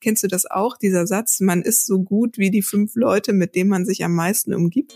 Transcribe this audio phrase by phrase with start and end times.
[0.00, 3.56] Kennst du das auch, dieser Satz, man ist so gut wie die fünf Leute, mit
[3.56, 4.94] denen man sich am meisten umgibt?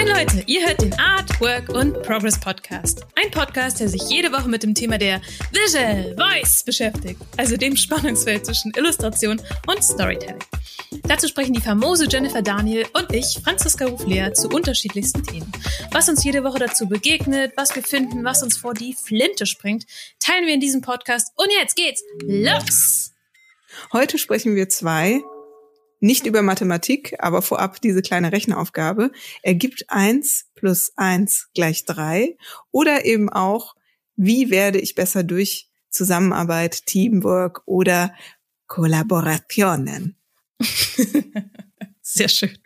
[0.00, 3.04] Moin Leute, ihr hört den Art, Work und Progress Podcast.
[3.22, 5.20] Ein Podcast, der sich jede Woche mit dem Thema der
[5.52, 10.38] Visual Voice beschäftigt, also dem Spannungsfeld zwischen Illustration und Storytelling.
[11.02, 15.52] Dazu sprechen die famose Jennifer Daniel und ich, Franziska Ruflea, zu unterschiedlichsten Themen.
[15.92, 19.84] Was uns jede Woche dazu begegnet, was wir finden, was uns vor die Flinte springt,
[20.18, 21.34] teilen wir in diesem Podcast.
[21.36, 23.12] Und jetzt geht's los!
[23.92, 25.20] Heute sprechen wir zwei
[26.00, 29.12] nicht über Mathematik, aber vorab diese kleine Rechenaufgabe.
[29.42, 32.36] Ergibt eins plus eins gleich drei
[32.70, 33.76] oder eben auch,
[34.16, 38.14] wie werde ich besser durch Zusammenarbeit, Teamwork oder
[38.66, 40.16] Kollaborationen?
[42.02, 42.58] Sehr schön.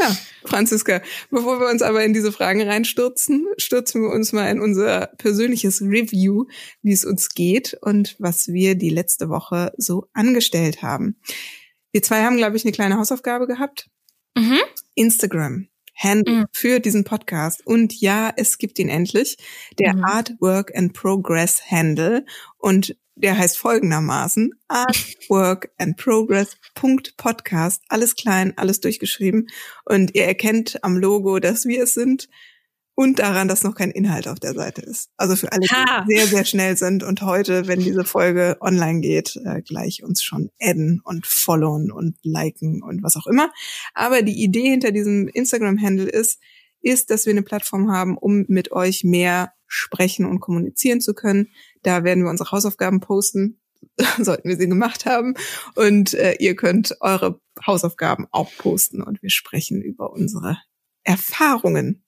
[0.00, 4.60] Ja, Franziska, bevor wir uns aber in diese Fragen reinstürzen, stürzen wir uns mal in
[4.60, 6.46] unser persönliches Review,
[6.82, 11.16] wie es uns geht und was wir die letzte Woche so angestellt haben.
[11.96, 13.88] Wir zwei haben, glaube ich, eine kleine Hausaufgabe gehabt.
[14.36, 14.58] Mhm.
[14.96, 15.68] Instagram.
[15.94, 16.44] Handle mhm.
[16.52, 17.66] für diesen Podcast.
[17.66, 19.38] Und ja, es gibt ihn endlich.
[19.78, 20.04] Der mhm.
[20.04, 22.26] Art, Work and Progress Handle.
[22.58, 27.82] Und der heißt folgendermaßen Art, Work and Progress Podcast.
[27.88, 29.46] Alles klein, alles durchgeschrieben.
[29.86, 32.28] Und ihr erkennt am Logo, dass wir es sind
[32.96, 35.10] und daran, dass noch kein Inhalt auf der Seite ist.
[35.18, 39.36] Also für alle, die sehr, sehr schnell sind und heute, wenn diese Folge online geht,
[39.44, 43.52] äh, gleich uns schon adden und followen und liken und was auch immer.
[43.92, 46.40] Aber die Idee hinter diesem Instagram-Handle ist,
[46.80, 51.50] ist, dass wir eine Plattform haben, um mit euch mehr sprechen und kommunizieren zu können.
[51.82, 53.60] Da werden wir unsere Hausaufgaben posten,
[54.18, 55.34] sollten wir sie gemacht haben.
[55.74, 60.56] Und äh, ihr könnt eure Hausaufgaben auch posten und wir sprechen über unsere
[61.04, 62.05] Erfahrungen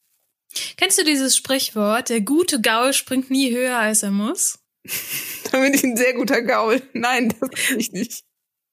[0.76, 4.58] Kennst du dieses Sprichwort, der gute Gaul springt nie höher, als er muss?
[5.50, 6.82] da bin ich ein sehr guter Gaul.
[6.92, 8.24] Nein, das kann ich nicht.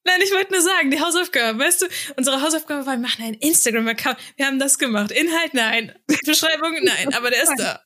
[0.07, 3.33] Nein, ich wollte nur sagen, die Hausaufgabe, weißt du, unsere Hausaufgabe war, wir machen einen
[3.33, 4.17] Instagram-Account.
[4.37, 5.11] Wir haben das gemacht.
[5.11, 5.93] Inhalt, nein.
[6.25, 7.11] Beschreibung, nein.
[7.15, 7.81] Aber der ist da.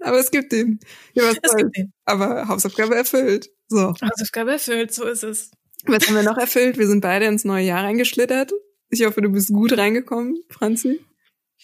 [0.00, 0.78] Aber es gibt ihn.
[1.14, 1.92] Ja, was es gibt ihn.
[2.04, 3.50] Aber Hausaufgabe erfüllt.
[3.66, 3.94] So.
[4.00, 5.50] Hausaufgabe erfüllt, so ist es.
[5.86, 6.78] Was haben wir noch erfüllt?
[6.78, 8.52] Wir sind beide ins neue Jahr reingeschlittert.
[8.88, 11.00] Ich hoffe, du bist gut reingekommen, Franzi.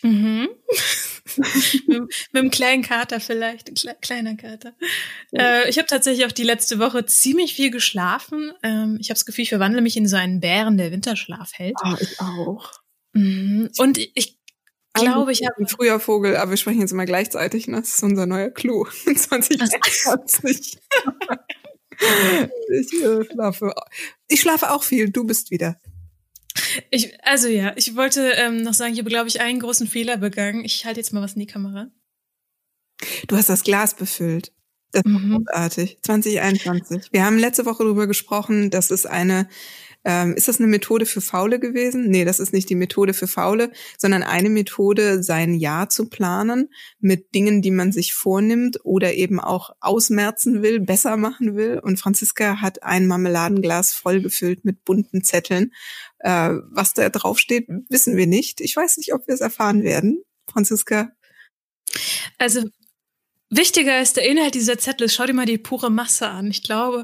[0.02, 0.48] Mhm.
[1.86, 4.74] mit, mit einem kleinen Kater vielleicht, Kle kleiner Kater.
[5.32, 8.52] Äh, ich habe tatsächlich auch die letzte Woche ziemlich viel geschlafen.
[8.62, 11.76] Ähm, ich habe das Gefühl, ich verwandle mich in so einen Bären, der Winterschlaf hält.
[11.84, 12.72] Oh, ich auch.
[13.14, 13.70] Mhm.
[13.78, 14.38] Und ich
[14.94, 17.68] glaube, ich habe ein früher Vogel, aber wir sprechen jetzt immer gleichzeitig.
[17.68, 17.80] Ne?
[17.80, 20.78] Das ist unser neuer Clou 2021.
[22.70, 23.74] ich äh, schlafe.
[24.28, 25.10] Ich schlafe auch viel.
[25.10, 25.80] Du bist wieder.
[26.90, 30.16] Ich, also ja, ich wollte ähm, noch sagen, ich habe, glaube ich, einen großen Fehler
[30.18, 30.64] begangen.
[30.64, 31.90] Ich halte jetzt mal was in die Kamera.
[33.26, 34.52] Du hast das Glas befüllt.
[34.92, 35.44] Das ist mhm.
[35.46, 35.98] großartig.
[36.02, 37.12] 2021.
[37.12, 39.48] Wir haben letzte Woche darüber gesprochen, dass es eine
[40.04, 42.10] ähm, ist das eine Methode für Faule gewesen?
[42.10, 46.70] Nee, das ist nicht die Methode für Faule, sondern eine Methode, sein Jahr zu planen
[46.98, 51.78] mit Dingen, die man sich vornimmt oder eben auch ausmerzen will, besser machen will.
[51.78, 55.72] Und Franziska hat ein Marmeladenglas vollgefüllt mit bunten Zetteln.
[56.22, 58.60] Äh, was da drauf steht, wissen wir nicht.
[58.60, 60.22] Ich weiß nicht, ob wir es erfahren werden.
[60.50, 61.12] Franziska?
[62.38, 62.64] Also
[63.54, 65.10] Wichtiger ist der Inhalt dieser Zettel.
[65.10, 66.50] Schau dir mal die pure Masse an.
[66.50, 67.02] Ich glaube,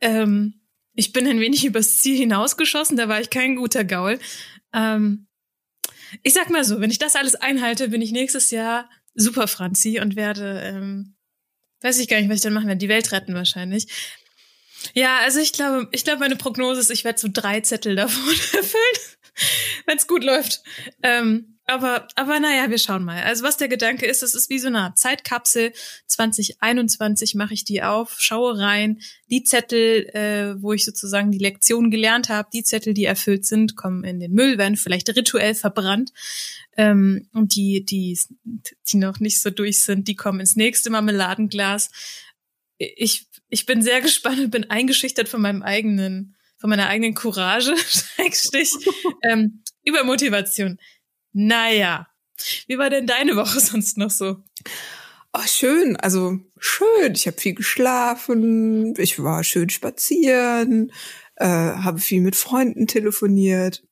[0.00, 0.60] ähm,
[0.94, 4.20] ich bin ein wenig übers Ziel hinausgeschossen, da war ich kein guter Gaul.
[4.72, 5.26] Ähm,
[6.22, 10.00] ich sag mal so, wenn ich das alles einhalte, bin ich nächstes Jahr super Franzi
[10.00, 11.16] und werde, ähm,
[11.82, 13.88] weiß ich gar nicht, was ich dann machen werde, die Welt retten wahrscheinlich.
[14.94, 18.22] Ja, also ich glaube, ich glaube, meine Prognose ist, ich werde so drei Zettel davon
[18.52, 19.16] erfüllen,
[19.86, 20.62] wenn es gut läuft.
[21.02, 23.22] Ähm, aber, aber naja, wir schauen mal.
[23.22, 25.72] Also was der Gedanke ist, das ist wie so eine Zeitkapsel.
[26.06, 28.98] 2021 mache ich die auf, schaue rein.
[29.30, 33.76] Die Zettel, äh, wo ich sozusagen die Lektion gelernt habe, die Zettel, die erfüllt sind,
[33.76, 36.12] kommen in den Müll, werden vielleicht rituell verbrannt.
[36.76, 41.90] Ähm, und die, die, die noch nicht so durch sind, die kommen ins nächste Marmeladenglas.
[42.80, 47.76] Ich, ich bin sehr gespannt und bin eingeschüchtert von meinem eigenen, von meiner eigenen Courage,
[47.88, 48.72] Schrägstrich,
[49.22, 50.78] ähm, über Motivation.
[51.32, 52.08] Naja,
[52.66, 54.42] wie war denn deine Woche sonst noch so?
[55.32, 57.12] Oh, schön, also schön.
[57.14, 60.90] Ich habe viel geschlafen, ich war schön spazieren,
[61.36, 63.84] äh, habe viel mit Freunden telefoniert,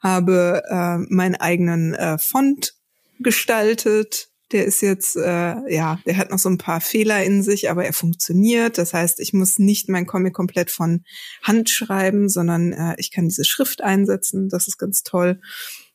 [0.00, 2.74] habe äh, meinen eigenen äh, Font
[3.20, 4.30] gestaltet.
[4.52, 7.84] Der ist jetzt, äh, ja, der hat noch so ein paar Fehler in sich, aber
[7.84, 8.78] er funktioniert.
[8.78, 11.04] Das heißt, ich muss nicht mein Comic komplett von
[11.42, 14.48] Hand schreiben, sondern äh, ich kann diese Schrift einsetzen.
[14.48, 15.40] Das ist ganz toll.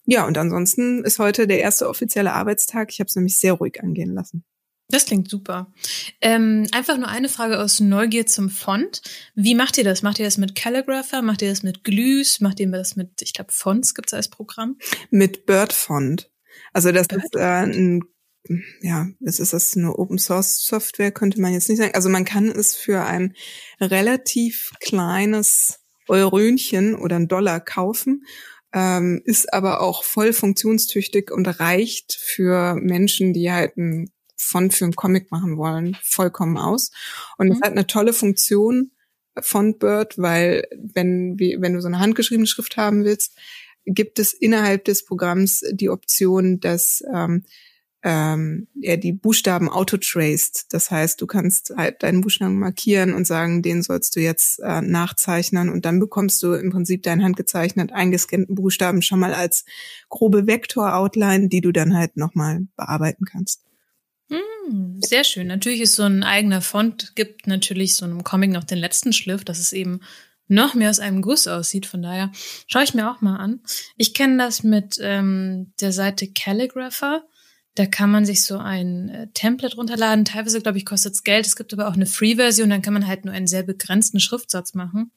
[0.06, 2.90] Ja, und ansonsten ist heute der erste offizielle Arbeitstag.
[2.92, 4.44] Ich habe es nämlich sehr ruhig angehen lassen.
[4.92, 5.72] Das klingt super.
[6.20, 9.02] Ähm, einfach nur eine Frage aus Neugier zum Font.
[9.36, 10.02] Wie macht ihr das?
[10.02, 11.22] Macht ihr das mit Calligrapher?
[11.22, 12.42] Macht ihr das mit Glüs?
[12.42, 14.78] Macht ihr das mit, ich glaube, Fonts gibt's als Programm?
[15.10, 16.30] Mit Bird Font.
[16.74, 17.24] Also das Bird?
[17.24, 18.04] ist äh, ein
[18.82, 21.94] ja, es ist das eine Open Source Software, könnte man jetzt nicht sagen.
[21.94, 23.36] Also man kann es für ein
[23.80, 28.26] relativ kleines Eurönchen oder ein Dollar kaufen,
[28.74, 34.86] ähm, ist aber auch voll funktionstüchtig und reicht für Menschen, die halt ein Font für
[34.86, 36.92] einen Comic machen wollen, vollkommen aus.
[37.38, 37.64] Und es mhm.
[37.64, 38.92] hat eine tolle Funktion,
[39.40, 43.38] Fontbird, weil wenn, wenn du so eine handgeschriebene Schrift haben willst,
[43.86, 47.46] gibt es innerhalb des Programms die Option, dass ähm,
[48.04, 50.74] ähm, er die Buchstaben autotraced.
[50.74, 54.82] Das heißt, du kannst halt deinen Buchstaben markieren und sagen, den sollst du jetzt äh,
[54.82, 59.66] nachzeichnen und dann bekommst du im Prinzip deinen handgezeichnet eingescannten Buchstaben schon mal als
[60.10, 63.64] grobe Vektor-Outline, die du dann halt nochmal bearbeiten kannst.
[64.30, 65.48] Hm, sehr schön.
[65.48, 69.44] Natürlich ist so ein eigener Font, gibt natürlich so einem Comic noch den letzten Schliff,
[69.44, 70.00] dass es eben
[70.48, 71.86] noch mehr aus einem Guss aussieht.
[71.86, 72.32] Von daher
[72.68, 73.62] schaue ich mir auch mal an.
[73.96, 77.24] Ich kenne das mit ähm, der Seite Calligrapher.
[77.76, 80.26] Da kann man sich so ein äh, Template runterladen.
[80.26, 81.46] Teilweise, glaube ich, kostet es Geld.
[81.46, 82.70] Es gibt aber auch eine Free-Version.
[82.70, 85.12] Dann kann man halt nur einen sehr begrenzten Schriftsatz machen.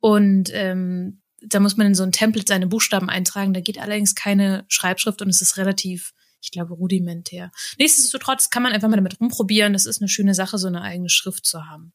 [0.00, 3.54] Und ähm, da muss man in so ein Template seine Buchstaben eintragen.
[3.54, 6.12] Da geht allerdings keine Schreibschrift und es ist relativ,
[6.42, 7.50] ich glaube, rudimentär.
[7.78, 9.72] Nichtsdestotrotz kann man einfach mal damit rumprobieren.
[9.72, 11.92] Das ist eine schöne Sache, so eine eigene Schrift zu haben.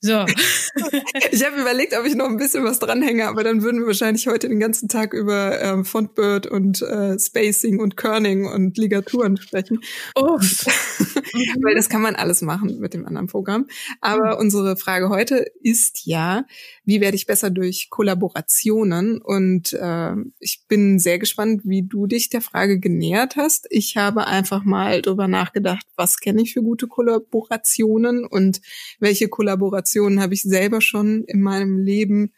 [0.00, 0.24] So.
[1.32, 4.28] ich habe überlegt, ob ich noch ein bisschen was dranhänge, aber dann würden wir wahrscheinlich
[4.28, 9.80] heute den ganzen Tag über ähm, Fontbird und äh, Spacing und Kerning und Ligaturen sprechen.
[10.14, 10.66] Uff.
[11.64, 13.66] Weil das kann man alles machen mit dem anderen Programm.
[14.00, 14.42] Aber mhm.
[14.42, 16.44] unsere Frage heute ist ja,
[16.84, 19.20] wie werde ich besser durch Kollaborationen?
[19.20, 23.66] Und äh, ich bin sehr gespannt, wie du dich der Frage genähert hast.
[23.70, 28.60] Ich habe einfach mal drüber nachgedacht, was kenne ich für gute Kollaborationen und
[29.00, 32.32] welche Kollaborationen Situationen habe ich selber schon in meinem Leben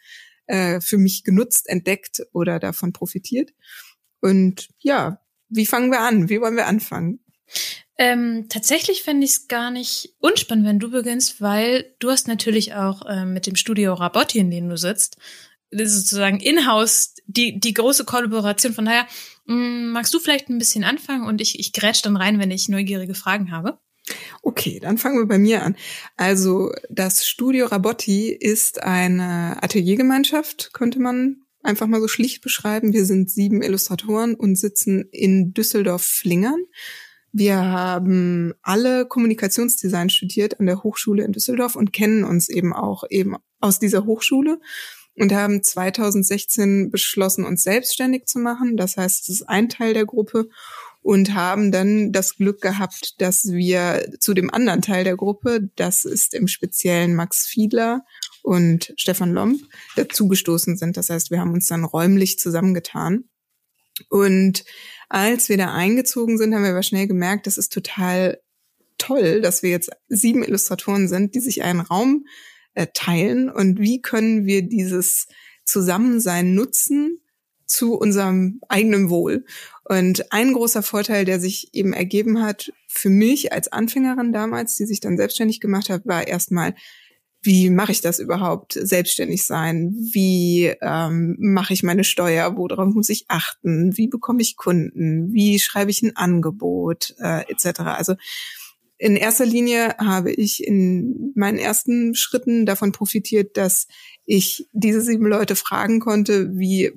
[0.47, 3.51] äh, für mich genutzt, entdeckt oder davon profitiert.
[4.21, 5.19] Und ja,
[5.49, 6.29] wie fangen wir an?
[6.29, 7.19] Wie wollen wir anfangen?
[7.97, 12.73] Ähm, tatsächlich fände ich es gar nicht unspannend, wenn du beginnst, weil du hast natürlich
[12.73, 15.17] auch ähm, mit dem Studio Rabotti, in dem du sitzt,
[15.71, 18.73] sozusagen in-house die, die große Kollaboration.
[18.73, 19.07] Von daher,
[19.45, 22.51] mh, mm, magst du vielleicht ein bisschen anfangen und ich, ich grätsch dann rein, wenn
[22.51, 23.79] ich neugierige Fragen habe?
[24.41, 25.75] Okay, dann fangen wir bei mir an.
[26.17, 32.93] Also das Studio Rabotti ist eine Ateliergemeinschaft, könnte man einfach mal so schlicht beschreiben.
[32.93, 36.63] Wir sind sieben Illustratoren und sitzen in Düsseldorf-Flingern.
[37.31, 43.03] Wir haben alle Kommunikationsdesign studiert an der Hochschule in Düsseldorf und kennen uns eben auch
[43.09, 44.59] eben aus dieser Hochschule
[45.15, 48.75] und haben 2016 beschlossen, uns selbstständig zu machen.
[48.75, 50.49] Das heißt, es ist ein Teil der Gruppe
[51.01, 56.05] und haben dann das Glück gehabt, dass wir zu dem anderen Teil der Gruppe, das
[56.05, 58.03] ist im Speziellen Max Fiedler
[58.43, 59.61] und Stefan Lomb,
[59.95, 60.97] dazugestoßen sind.
[60.97, 63.25] Das heißt, wir haben uns dann räumlich zusammengetan.
[64.09, 64.63] Und
[65.09, 68.39] als wir da eingezogen sind, haben wir aber schnell gemerkt, das ist total
[68.97, 72.25] toll, dass wir jetzt sieben Illustratoren sind, die sich einen Raum
[72.73, 73.49] äh, teilen.
[73.49, 75.27] Und wie können wir dieses
[75.65, 77.21] Zusammensein nutzen,
[77.71, 79.45] zu unserem eigenen Wohl.
[79.85, 84.85] Und ein großer Vorteil, der sich eben ergeben hat für mich als Anfängerin damals, die
[84.85, 86.75] sich dann selbstständig gemacht hat, war erstmal,
[87.41, 89.95] wie mache ich das überhaupt, selbstständig sein?
[90.11, 92.55] Wie ähm, mache ich meine Steuer?
[92.57, 93.97] Worauf muss ich achten?
[93.97, 95.33] Wie bekomme ich Kunden?
[95.33, 97.15] Wie schreibe ich ein Angebot?
[97.19, 97.79] Äh, etc.
[97.79, 98.15] Also
[98.97, 103.87] in erster Linie habe ich in meinen ersten Schritten davon profitiert, dass
[104.25, 106.91] ich diese sieben Leute fragen konnte, wie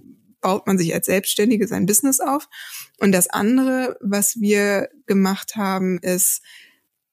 [0.44, 2.48] baut man sich als Selbstständige sein Business auf.
[3.00, 6.42] Und das andere, was wir gemacht haben, ist,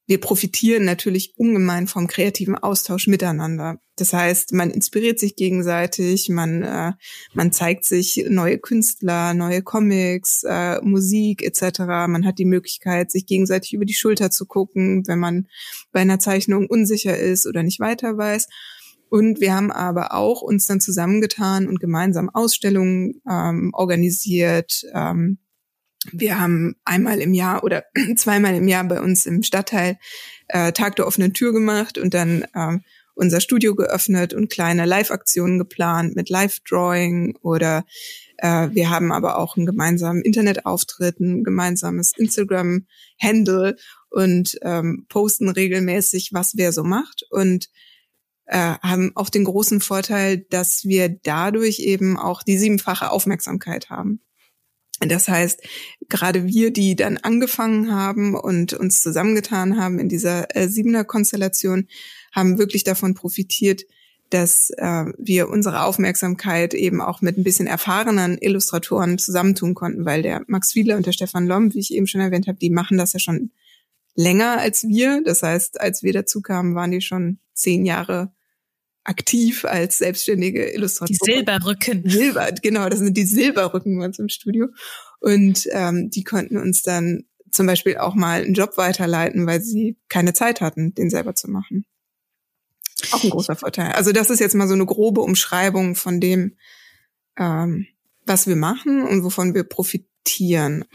[0.06, 3.80] wir profitieren natürlich ungemein vom kreativen Austausch miteinander.
[3.96, 6.92] Das heißt, man inspiriert sich gegenseitig, man äh,
[7.34, 11.80] man zeigt sich neue Künstler, neue Comics, äh, Musik etc.
[12.10, 15.48] Man hat die Möglichkeit, sich gegenseitig über die Schulter zu gucken, wenn man
[15.94, 18.50] bei einer Zeichnung unsicher ist oder nicht weiter weiß.
[19.12, 24.86] Und wir haben aber auch uns dann zusammengetan und gemeinsam Ausstellungen ähm, organisiert.
[24.94, 25.38] Ähm,
[26.14, 27.84] wir haben einmal im Jahr oder
[28.16, 30.00] zweimal im Jahr bei uns im Stadtteil
[30.48, 35.60] äh, Tag der offenen Tür gemacht und dann ähm, unser Studio geöffnet und kleine Live-Aktionen
[35.60, 37.84] geplant mit Live-Drawing oder
[38.38, 43.76] äh, wir haben aber auch einen gemeinsamen Internetauftritt, ein gemeinsames Instagram-Handle
[44.10, 47.26] und ähm, posten regelmäßig, was wer so macht.
[47.30, 47.68] Und
[48.52, 54.20] äh, haben auch den großen Vorteil, dass wir dadurch eben auch die siebenfache Aufmerksamkeit haben.
[55.00, 55.62] Das heißt,
[56.10, 61.88] gerade wir, die dann angefangen haben und uns zusammengetan haben in dieser äh, Siebener-Konstellation,
[62.34, 63.84] haben wirklich davon profitiert,
[64.30, 70.22] dass äh, wir unsere Aufmerksamkeit eben auch mit ein bisschen erfahrenen Illustratoren zusammentun konnten, weil
[70.22, 72.98] der Max Fiedler und der Stefan Lomb, wie ich eben schon erwähnt habe, die machen
[72.98, 73.52] das ja schon
[74.16, 75.22] länger als wir.
[75.24, 78.32] Das heißt, als wir dazu kamen, waren die schon zehn Jahre
[79.04, 81.18] aktiv als selbstständige Illustratoren.
[81.20, 82.10] Die Silberrücken.
[82.10, 84.68] Silber, genau, das sind die Silberrücken bei uns im Studio.
[85.20, 89.98] Und ähm, die konnten uns dann zum Beispiel auch mal einen Job weiterleiten, weil sie
[90.10, 91.86] keine Zeit hatten, den selber zu machen.
[93.12, 93.92] Auch ein großer Vorteil.
[93.94, 96.56] Also das ist jetzt mal so eine grobe Umschreibung von dem,
[97.38, 97.88] ähm,
[98.26, 100.86] was wir machen und wovon wir profitieren.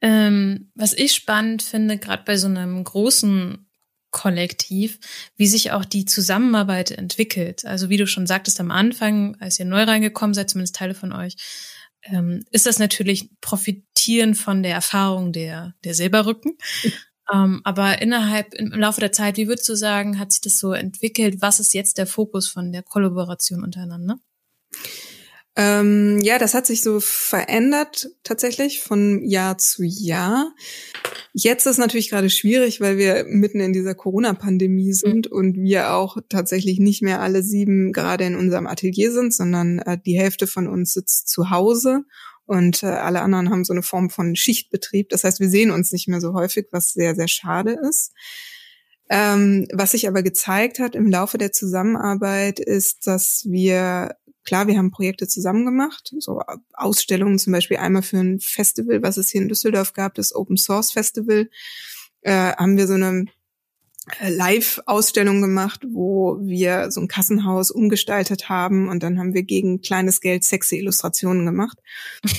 [0.00, 3.66] Ähm, was ich spannend finde, gerade bei so einem großen
[4.12, 5.00] Kollektiv,
[5.36, 7.64] wie sich auch die Zusammenarbeit entwickelt.
[7.64, 11.12] Also wie du schon sagtest am Anfang, als ihr neu reingekommen seid, zumindest Teile von
[11.12, 11.36] euch,
[12.04, 16.56] ähm, ist das natürlich profitieren von der Erfahrung der, der Silberrücken.
[17.32, 20.72] Ähm, aber innerhalb, im Laufe der Zeit, wie würdest du sagen, hat sich das so
[20.72, 21.36] entwickelt?
[21.40, 24.18] Was ist jetzt der Fokus von der Kollaboration untereinander?
[25.54, 30.54] Ähm, ja, das hat sich so verändert tatsächlich von Jahr zu Jahr.
[31.34, 34.94] Jetzt ist natürlich gerade schwierig, weil wir mitten in dieser Corona-Pandemie mhm.
[34.94, 35.36] sind mhm.
[35.36, 39.98] und wir auch tatsächlich nicht mehr alle sieben gerade in unserem Atelier sind, sondern äh,
[39.98, 42.04] die Hälfte von uns sitzt zu Hause
[42.46, 45.10] und äh, alle anderen haben so eine Form von Schichtbetrieb.
[45.10, 48.12] Das heißt, wir sehen uns nicht mehr so häufig, was sehr, sehr schade ist.
[49.08, 54.76] Ähm, was sich aber gezeigt hat im Laufe der Zusammenarbeit ist, dass wir klar, wir
[54.76, 56.40] haben Projekte zusammen gemacht, so
[56.72, 60.56] Ausstellungen zum Beispiel einmal für ein Festival, was es hier in Düsseldorf gab, das Open
[60.56, 61.48] Source Festival,
[62.22, 63.26] äh, haben wir so eine
[64.20, 69.80] äh, Live-Ausstellung gemacht, wo wir so ein Kassenhaus umgestaltet haben und dann haben wir gegen
[69.80, 71.78] kleines Geld sexy Illustrationen gemacht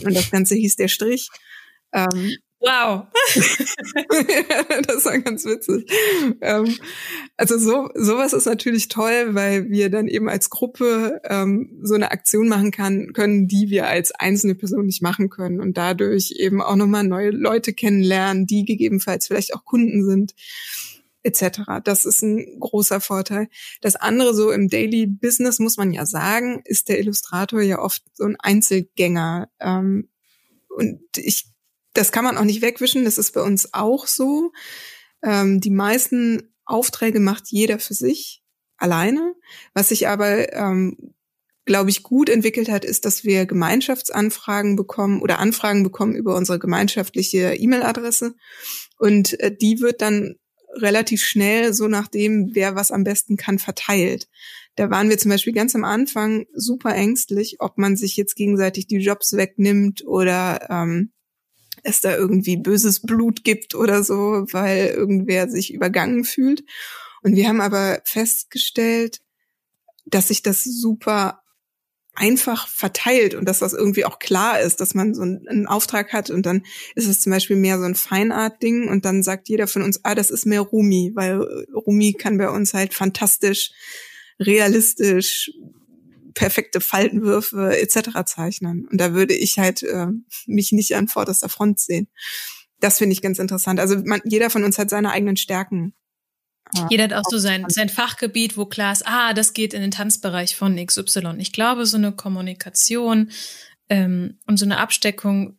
[0.06, 1.30] und das Ganze hieß der Strich.
[1.94, 3.08] Ähm, Wow.
[4.88, 5.86] das war ganz witzig.
[6.40, 6.78] Ähm,
[7.36, 12.12] also so sowas ist natürlich toll, weil wir dann eben als Gruppe ähm, so eine
[12.12, 16.62] Aktion machen kann, können, die wir als einzelne Person nicht machen können und dadurch eben
[16.62, 20.34] auch nochmal neue Leute kennenlernen, die gegebenenfalls vielleicht auch Kunden sind
[21.24, 21.82] etc.
[21.84, 23.50] Das ist ein großer Vorteil.
[23.82, 28.04] Das andere so im Daily Business muss man ja sagen, ist der Illustrator ja oft
[28.14, 29.50] so ein Einzelgänger.
[29.60, 30.08] Ähm,
[30.70, 31.53] und ich
[31.94, 34.52] das kann man auch nicht wegwischen, das ist bei uns auch so.
[35.24, 38.44] Ähm, die meisten Aufträge macht jeder für sich
[38.78, 39.36] alleine.
[39.74, 41.14] Was sich aber, ähm,
[41.66, 46.60] glaube ich, gut entwickelt hat, ist, dass wir Gemeinschaftsanfragen bekommen oder Anfragen bekommen über unsere
[46.60, 48.36] gemeinschaftliche E-Mail-Adresse.
[48.98, 50.36] Und äh, die wird dann
[50.76, 54.28] relativ schnell, so nachdem, wer was am besten kann, verteilt.
[54.76, 58.88] Da waren wir zum Beispiel ganz am Anfang super ängstlich, ob man sich jetzt gegenseitig
[58.88, 61.12] die Jobs wegnimmt oder ähm,
[61.84, 66.64] es da irgendwie böses Blut gibt oder so, weil irgendwer sich übergangen fühlt.
[67.22, 69.22] Und wir haben aber festgestellt,
[70.06, 71.44] dass sich das super
[72.16, 76.30] einfach verteilt und dass das irgendwie auch klar ist, dass man so einen, Auftrag hat
[76.30, 76.64] und dann
[76.94, 80.14] ist es zum Beispiel mehr so ein Feinart-Ding und dann sagt jeder von uns, ah,
[80.14, 81.42] das ist mehr Rumi, weil
[81.74, 83.72] Rumi kann bei uns halt fantastisch,
[84.40, 85.52] realistisch,
[86.34, 88.26] perfekte Faltenwürfe etc.
[88.26, 88.88] zeichnen.
[88.90, 90.08] Und da würde ich halt äh,
[90.46, 92.08] mich nicht an vorderster Front sehen.
[92.80, 93.80] Das finde ich ganz interessant.
[93.80, 95.94] Also man, jeder von uns hat seine eigenen Stärken.
[96.76, 99.82] Äh, jeder hat auch so sein, sein Fachgebiet, wo klar ist, ah, das geht in
[99.82, 101.36] den Tanzbereich von XY.
[101.38, 103.32] Ich glaube, so eine Kommunikation
[103.90, 105.58] ähm, und so eine Absteckung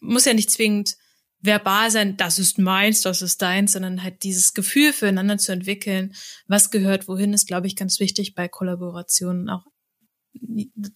[0.00, 0.96] muss ja nicht zwingend
[1.42, 6.14] verbal sein, das ist meins, das ist deins, sondern halt dieses Gefühl füreinander zu entwickeln,
[6.46, 9.66] was gehört wohin, ist, glaube ich, ganz wichtig bei Kollaborationen auch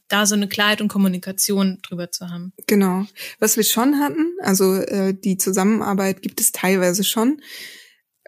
[0.09, 2.53] da so eine Klarheit und Kommunikation drüber zu haben.
[2.67, 3.07] Genau.
[3.39, 7.41] Was wir schon hatten, also äh, die Zusammenarbeit gibt es teilweise schon.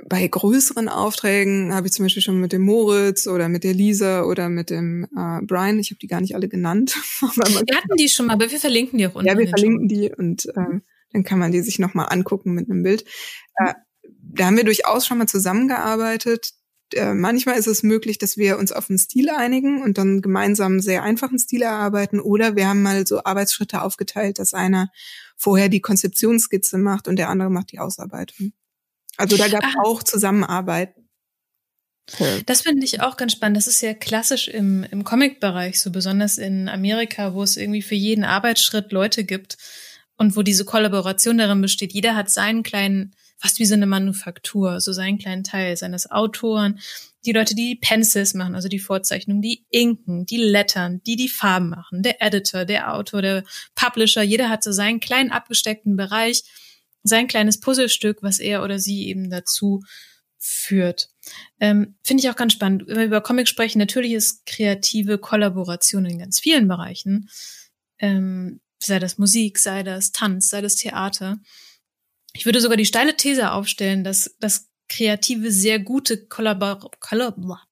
[0.09, 4.23] Bei größeren Aufträgen habe ich zum Beispiel schon mit dem Moritz oder mit der Lisa
[4.23, 6.95] oder mit dem äh, Brian, ich habe die gar nicht alle genannt.
[7.21, 9.27] wir hatten die schon mal, aber wir verlinken die auch unten.
[9.27, 10.81] Ja, wir verlinken die und äh,
[11.13, 13.05] dann kann man die sich nochmal angucken mit einem Bild.
[13.57, 13.75] Äh,
[14.31, 16.53] da haben wir durchaus schon mal zusammengearbeitet
[16.95, 20.73] äh, manchmal ist es möglich, dass wir uns auf einen Stil einigen und dann gemeinsam
[20.73, 22.21] einen sehr einfachen Stil erarbeiten.
[22.21, 24.91] Oder wir haben mal so Arbeitsschritte aufgeteilt, dass einer
[25.37, 28.53] vorher die Konzeptionsskizze macht und der andere macht die Ausarbeitung.
[29.17, 29.83] Also da gab es ah.
[29.85, 30.95] auch Zusammenarbeit.
[32.47, 33.59] Das finde ich auch ganz spannend.
[33.59, 37.97] Das ist ja klassisch im, im Comic-Bereich, so besonders in Amerika, wo es irgendwie für
[37.97, 39.59] jeden Arbeitsschritt Leute gibt
[40.17, 41.93] und wo diese Kollaboration darin besteht.
[41.93, 46.81] Jeder hat seinen kleinen fast wie so eine Manufaktur, so seinen kleinen Teil seines Autoren,
[47.25, 51.69] die Leute, die Pencils machen, also die Vorzeichnungen, die Inken, die Lettern, die die Farben
[51.69, 56.45] machen, der Editor, der Autor, der Publisher, jeder hat so seinen kleinen abgesteckten Bereich,
[57.03, 59.83] sein kleines Puzzlestück, was er oder sie eben dazu
[60.39, 61.11] führt.
[61.61, 62.85] Ähm, Finde ich auch ganz spannend.
[62.87, 67.29] Wenn wir über Comics sprechen, natürlich ist kreative Kollaboration in ganz vielen Bereichen.
[67.99, 71.39] Ähm, sei das Musik, sei das Tanz, sei das Theater.
[72.39, 77.69] Ich würde sogar die steile These aufstellen, dass das Kreative sehr gute Kollabor Kollabor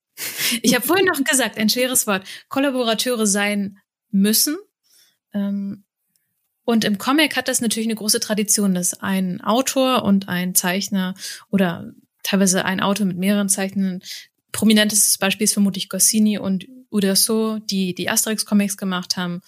[0.61, 3.77] ich habe vorhin noch gesagt, ein schweres Wort, Kollaborateure sein
[4.09, 4.57] müssen.
[5.33, 5.83] Ähm,
[6.63, 11.15] und im Comic hat das natürlich eine große Tradition, dass ein Autor und ein Zeichner
[11.49, 11.93] oder
[12.23, 14.01] teilweise ein Autor mit mehreren Zeichnern,
[14.51, 19.41] prominentestes Beispiel ist vermutlich Goscinny und Uderso, die die Asterix-Comics gemacht haben.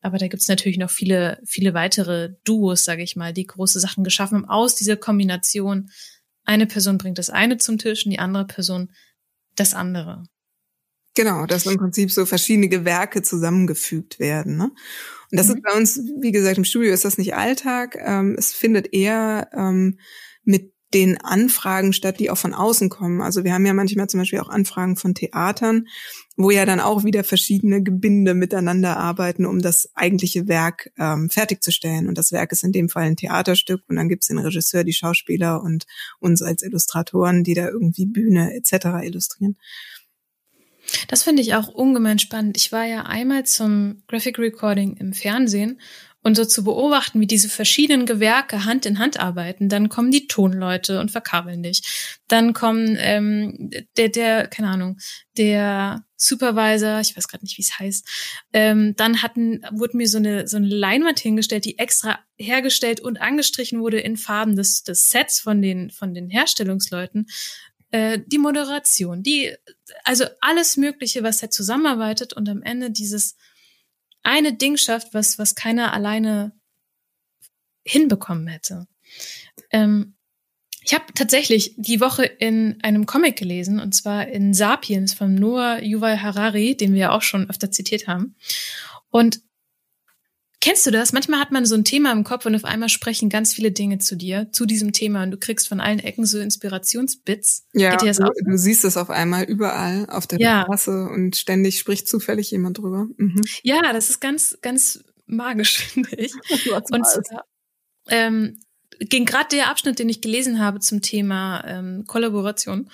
[0.00, 4.04] Aber da gibt's natürlich noch viele, viele weitere Duos, sage ich mal, die große Sachen
[4.04, 5.90] geschaffen haben aus dieser Kombination.
[6.44, 8.92] Eine Person bringt das eine zum Tisch und die andere Person
[9.56, 10.24] das andere.
[11.14, 14.56] Genau, dass im Prinzip so verschiedene Gewerke zusammengefügt werden.
[14.56, 14.70] Ne?
[15.30, 15.56] Und das mhm.
[15.56, 17.96] ist bei uns, wie gesagt, im Studio ist das nicht Alltag.
[18.00, 19.98] Ähm, es findet eher ähm,
[20.44, 23.20] mit den Anfragen statt, die auch von außen kommen.
[23.20, 25.86] Also wir haben ja manchmal zum Beispiel auch Anfragen von Theatern,
[26.36, 32.08] wo ja dann auch wieder verschiedene Gebinde miteinander arbeiten, um das eigentliche Werk ähm, fertigzustellen.
[32.08, 34.94] Und das Werk ist in dem Fall ein Theaterstück und dann gibt's den Regisseur, die
[34.94, 35.86] Schauspieler und
[36.20, 39.04] uns als Illustratoren, die da irgendwie Bühne etc.
[39.04, 39.56] illustrieren.
[41.08, 42.56] Das finde ich auch ungemein spannend.
[42.56, 45.80] Ich war ja einmal zum Graphic Recording im Fernsehen
[46.22, 50.26] und so zu beobachten, wie diese verschiedenen Gewerke Hand in Hand arbeiten, dann kommen die
[50.26, 52.18] Tonleute und verkabeln dich.
[52.26, 54.98] Dann kommen ähm, der, der, keine Ahnung,
[55.36, 58.08] der Supervisor, ich weiß gerade nicht, wie es heißt.
[58.52, 63.20] Ähm, dann hatten, wurde mir so eine so eine Leinwand hingestellt, die extra hergestellt und
[63.20, 67.26] angestrichen wurde in Farben des, des Sets von den von den Herstellungsleuten.
[67.92, 69.54] Äh, die Moderation, die
[70.04, 73.36] also alles Mögliche, was halt zusammenarbeitet und am Ende dieses
[74.22, 76.52] eine Ding schafft, was, was keiner alleine
[77.84, 78.86] hinbekommen hätte.
[79.70, 80.14] Ähm,
[80.82, 85.82] ich habe tatsächlich die Woche in einem Comic gelesen, und zwar in Sapiens von Noah
[85.82, 88.36] Yuval Harari, den wir ja auch schon öfter zitiert haben.
[89.10, 89.40] Und
[90.60, 91.12] Kennst du das?
[91.12, 93.98] Manchmal hat man so ein Thema im Kopf und auf einmal sprechen ganz viele Dinge
[93.98, 97.66] zu dir, zu diesem Thema und du kriegst von allen Ecken so Inspirationsbits.
[97.74, 100.62] Ja, du, du, siehst es auf einmal überall auf der ja.
[100.62, 103.06] Straße und ständig spricht zufällig jemand drüber.
[103.16, 103.40] Mhm.
[103.62, 106.32] Ja, das ist ganz, ganz magisch, finde ich.
[106.72, 107.44] und zwar,
[108.08, 108.58] ähm,
[108.98, 112.90] ging gerade der Abschnitt, den ich gelesen habe zum Thema ähm, Kollaboration.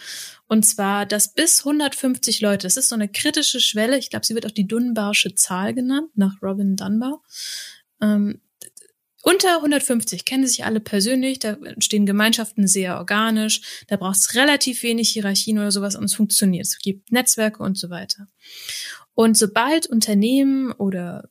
[0.47, 4.35] Und zwar, dass bis 150 Leute, das ist so eine kritische Schwelle, ich glaube, sie
[4.35, 7.23] wird auch die Dunbarsche Zahl genannt, nach Robin Dunbar.
[8.01, 8.41] Ähm,
[9.23, 14.83] unter 150 kennen sich alle persönlich, da entstehen Gemeinschaften sehr organisch, da braucht es relativ
[14.83, 16.67] wenig Hierarchien oder sowas und es funktioniert.
[16.67, 18.27] Es gibt Netzwerke und so weiter.
[19.15, 21.27] Und sobald Unternehmen oder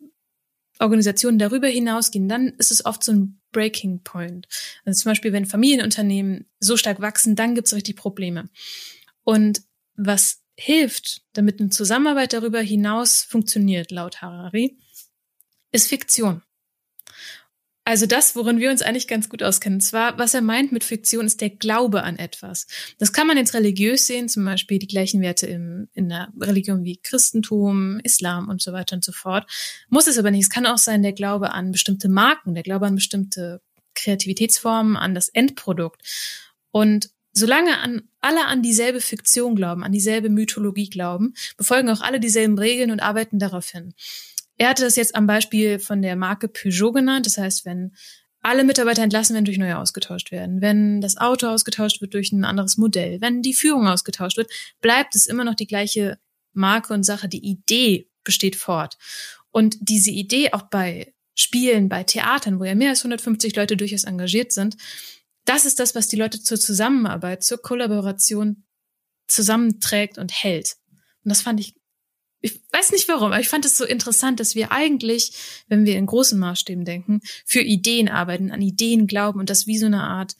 [0.79, 4.49] Organisationen darüber hinausgehen, dann ist es oft so ein Breaking Point.
[4.83, 8.49] Also zum Beispiel, wenn Familienunternehmen so stark wachsen, dann gibt es richtig Probleme.
[9.23, 9.61] Und
[9.95, 14.77] was hilft, damit eine Zusammenarbeit darüber hinaus funktioniert, laut Harari,
[15.71, 16.43] ist Fiktion.
[17.85, 19.77] Also das, worin wir uns eigentlich ganz gut auskennen.
[19.77, 22.65] Und zwar, was er meint mit Fiktion, ist der Glaube an etwas.
[22.97, 26.85] Das kann man jetzt religiös sehen, zum Beispiel die gleichen Werte im, in der Religion
[26.85, 29.49] wie Christentum, Islam und so weiter und so fort.
[29.89, 30.43] Muss es aber nicht.
[30.43, 33.61] Es kann auch sein der Glaube an bestimmte Marken, der Glaube an bestimmte
[33.95, 36.01] Kreativitätsformen, an das Endprodukt.
[36.71, 42.21] Und solange an, alle an dieselbe Fiktion glauben, an dieselbe Mythologie glauben, befolgen auch alle
[42.21, 43.93] dieselben Regeln und arbeiten darauf hin.
[44.63, 47.25] Er hatte das jetzt am Beispiel von der Marke Peugeot genannt.
[47.25, 47.93] Das heißt, wenn
[48.39, 50.61] alle Mitarbeiter entlassen werden, durch neue ausgetauscht werden.
[50.61, 54.49] Wenn das Auto ausgetauscht wird durch ein anderes Modell, wenn die Führung ausgetauscht wird,
[54.79, 56.17] bleibt es immer noch die gleiche
[56.53, 57.27] Marke und Sache.
[57.27, 58.97] Die Idee besteht fort.
[59.51, 64.05] Und diese Idee auch bei Spielen, bei Theatern, wo ja mehr als 150 Leute durchaus
[64.05, 64.77] engagiert sind,
[65.43, 68.63] das ist das, was die Leute zur Zusammenarbeit, zur Kollaboration
[69.27, 70.77] zusammenträgt und hält.
[71.25, 71.75] Und das fand ich
[72.43, 75.97] ich weiß nicht warum, aber ich fand es so interessant, dass wir eigentlich, wenn wir
[75.97, 80.03] in großen Maßstäben denken, für Ideen arbeiten, an Ideen glauben und das wie so eine
[80.03, 80.35] Art,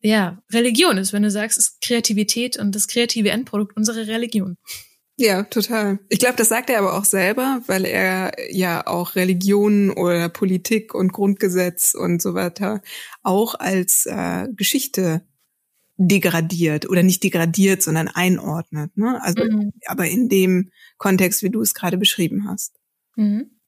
[0.00, 4.56] ja, Religion ist, wenn du sagst, ist Kreativität und das kreative Endprodukt unsere Religion.
[5.16, 5.98] Ja, total.
[6.08, 10.94] Ich glaube, das sagt er aber auch selber, weil er ja auch Religion oder Politik
[10.94, 12.80] und Grundgesetz und so weiter
[13.22, 15.22] auch als äh, Geschichte
[15.98, 18.96] degradiert oder nicht degradiert, sondern einordnet.
[18.96, 19.20] Ne?
[19.22, 19.72] Also mhm.
[19.86, 22.78] aber in dem Kontext, wie du es gerade beschrieben hast.
[23.16, 23.58] Mhm.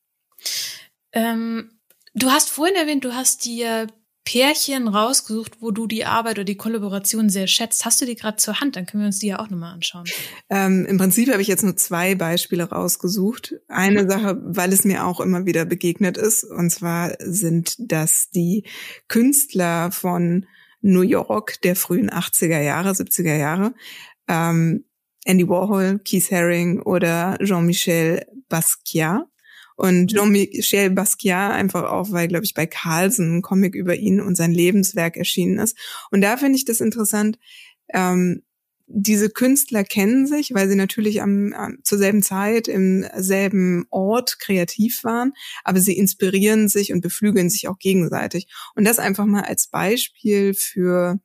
[1.12, 1.81] Ähm,
[2.14, 3.88] du hast vorhin erwähnt, du hast dir
[4.25, 7.85] Pärchen rausgesucht, wo du die Arbeit oder die Kollaboration sehr schätzt.
[7.85, 8.77] Hast du die gerade zur Hand?
[8.77, 10.05] Dann können wir uns die ja auch nochmal anschauen.
[10.49, 13.55] Ähm, Im Prinzip habe ich jetzt nur zwei Beispiele rausgesucht.
[13.66, 14.11] Eine mhm.
[14.11, 18.64] Sache, weil es mir auch immer wieder begegnet ist, und zwar sind das die
[19.09, 20.47] Künstler von
[20.83, 23.75] New York der frühen 80er Jahre, 70er Jahre.
[24.29, 24.85] Ähm,
[25.25, 29.27] Andy Warhol, Keith Haring oder Jean-Michel Basquiat.
[29.77, 34.37] Und Jean-Michel Basquiat einfach auch, weil, glaube ich, bei Carlsen ein Comic über ihn und
[34.37, 35.77] sein Lebenswerk erschienen ist.
[36.11, 37.39] Und da finde ich das interessant.
[37.93, 38.43] Ähm,
[38.95, 44.39] diese Künstler kennen sich, weil sie natürlich am, am, zur selben Zeit im selben Ort
[44.39, 45.33] kreativ waren,
[45.65, 48.49] aber sie inspirieren sich und beflügeln sich auch gegenseitig.
[48.75, 51.19] Und das einfach mal als Beispiel für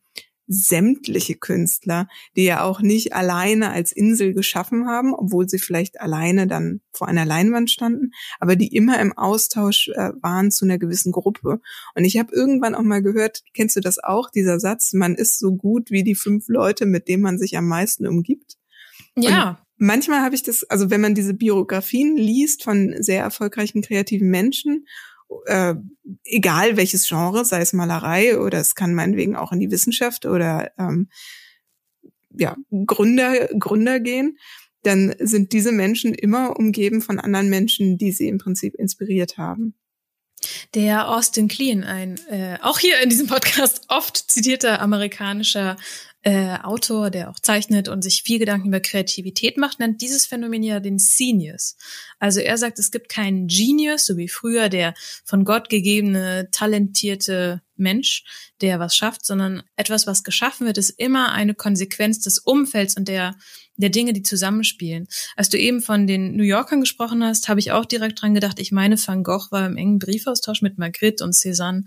[0.47, 6.47] sämtliche Künstler, die ja auch nicht alleine als Insel geschaffen haben, obwohl sie vielleicht alleine
[6.47, 11.11] dann vor einer Leinwand standen, aber die immer im Austausch äh, waren zu einer gewissen
[11.11, 11.59] Gruppe.
[11.95, 15.37] Und ich habe irgendwann auch mal gehört, kennst du das auch, dieser Satz, man ist
[15.39, 18.57] so gut wie die fünf Leute, mit denen man sich am meisten umgibt?
[19.15, 19.49] Ja.
[19.49, 24.29] Und manchmal habe ich das, also wenn man diese Biografien liest von sehr erfolgreichen kreativen
[24.29, 24.85] Menschen
[25.45, 25.75] äh,
[26.23, 30.71] egal welches Genre, sei es Malerei oder es kann meinetwegen auch in die Wissenschaft oder
[30.77, 31.09] ähm,
[32.31, 34.37] ja, Gründer, Gründer gehen,
[34.83, 39.75] dann sind diese Menschen immer umgeben von anderen Menschen, die sie im Prinzip inspiriert haben.
[40.75, 45.77] Der Austin Kleon, ein äh, auch hier in diesem Podcast oft zitierter amerikanischer
[46.27, 50.61] äh, Autor, der auch zeichnet und sich viel Gedanken über Kreativität macht, nennt dieses Phänomen
[50.61, 51.77] ja den Genius.
[52.19, 57.61] Also er sagt, es gibt keinen Genius, so wie früher der von Gott gegebene, talentierte
[57.77, 58.25] Mensch,
[58.59, 63.07] der was schafft, sondern etwas, was geschaffen wird, ist immer eine Konsequenz des Umfelds und
[63.07, 63.37] der
[63.77, 65.07] der Dinge, die zusammenspielen.
[65.35, 68.59] Als du eben von den New Yorkern gesprochen hast, habe ich auch direkt dran gedacht,
[68.59, 71.83] ich meine, Van Gogh war im engen Briefaustausch mit Magritte und Cézanne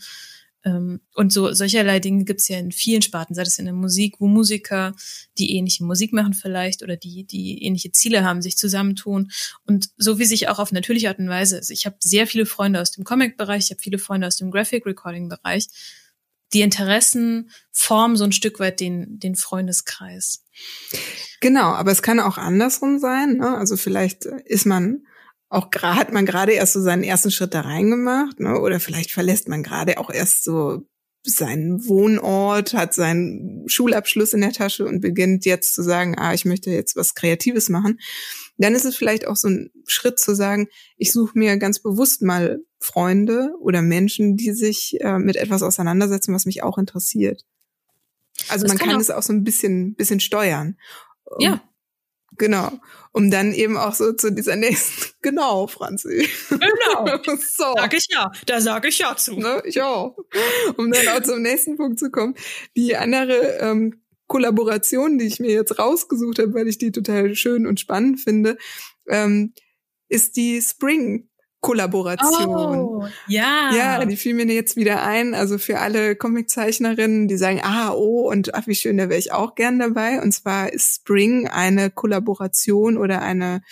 [0.62, 4.16] und so solcherlei Dinge gibt es ja in vielen Sparten, sei es in der Musik,
[4.18, 4.94] wo Musiker,
[5.38, 9.30] die ähnliche Musik machen vielleicht oder die, die ähnliche Ziele haben, sich zusammentun.
[9.64, 12.44] Und so wie sich auch auf natürliche Art und Weise, also ich habe sehr viele
[12.44, 15.68] Freunde aus dem Comic-Bereich, ich habe viele Freunde aus dem Graphic-Recording-Bereich.
[16.52, 20.44] Die Interessen formen so ein Stück weit den, den Freundeskreis.
[21.40, 23.38] Genau, aber es kann auch andersrum sein.
[23.38, 23.56] Ne?
[23.56, 25.06] Also vielleicht ist man
[25.50, 28.58] auch gerade hat man gerade erst so seinen ersten Schritt da reingemacht, ne?
[28.60, 30.86] Oder vielleicht verlässt man gerade auch erst so
[31.22, 36.44] seinen Wohnort, hat seinen Schulabschluss in der Tasche und beginnt jetzt zu sagen, ah, ich
[36.44, 37.98] möchte jetzt was Kreatives machen.
[38.56, 42.22] Dann ist es vielleicht auch so ein Schritt zu sagen, ich suche mir ganz bewusst
[42.22, 47.44] mal Freunde oder Menschen, die sich äh, mit etwas auseinandersetzen, was mich auch interessiert.
[48.48, 50.78] Also das man kann, kann es auch so ein bisschen, bisschen steuern.
[51.38, 51.60] Ja.
[52.40, 52.72] Genau.
[53.12, 56.26] Um dann eben auch so zu dieser nächsten, genau, Franzi.
[56.48, 57.18] Genau.
[57.36, 57.74] so.
[57.76, 58.32] Sag ich ja.
[58.46, 59.34] Da sage ich ja zu.
[59.34, 59.62] Ne?
[59.66, 60.16] Ich auch.
[60.78, 62.34] Um dann auch zum nächsten Punkt zu kommen.
[62.78, 67.66] Die andere ähm, Kollaboration, die ich mir jetzt rausgesucht habe, weil ich die total schön
[67.66, 68.56] und spannend finde,
[69.06, 69.52] ähm,
[70.08, 71.28] ist die Spring
[71.60, 72.48] Kollaboration.
[72.48, 73.70] Oh, ja.
[73.74, 75.34] Ja, die fiel mir jetzt wieder ein.
[75.34, 79.32] Also für alle Comiczeichnerinnen, die sagen, ah, oh, und ach, wie schön, da wäre ich
[79.32, 80.22] auch gern dabei.
[80.22, 83.62] Und zwar ist Spring eine Kollaboration oder eine,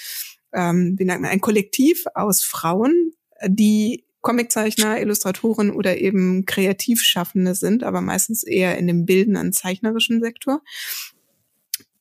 [0.53, 3.14] ähm, wie nennt man, ein Kollektiv aus Frauen,
[3.46, 10.61] die Comiczeichner, Illustratoren oder eben Kreativschaffende sind, aber meistens eher in dem bildenden, zeichnerischen Sektor.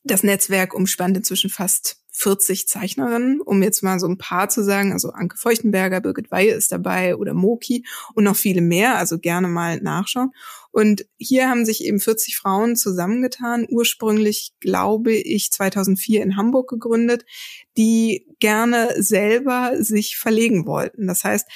[0.04, 4.92] Das Netzwerk umspannt inzwischen fast 40 Zeichnerinnen, um jetzt mal so ein paar zu sagen.
[4.92, 8.98] Also Anke Feuchtenberger, Birgit Weihe ist dabei oder Moki und noch viele mehr.
[8.98, 10.32] Also gerne mal nachschauen.
[10.72, 13.68] Und hier haben sich eben 40 Frauen zusammengetan.
[13.70, 17.24] Ursprünglich, glaube ich, 2004 in Hamburg gegründet,
[17.78, 21.06] die gerne selber sich verlegen wollten.
[21.06, 21.48] Das heißt,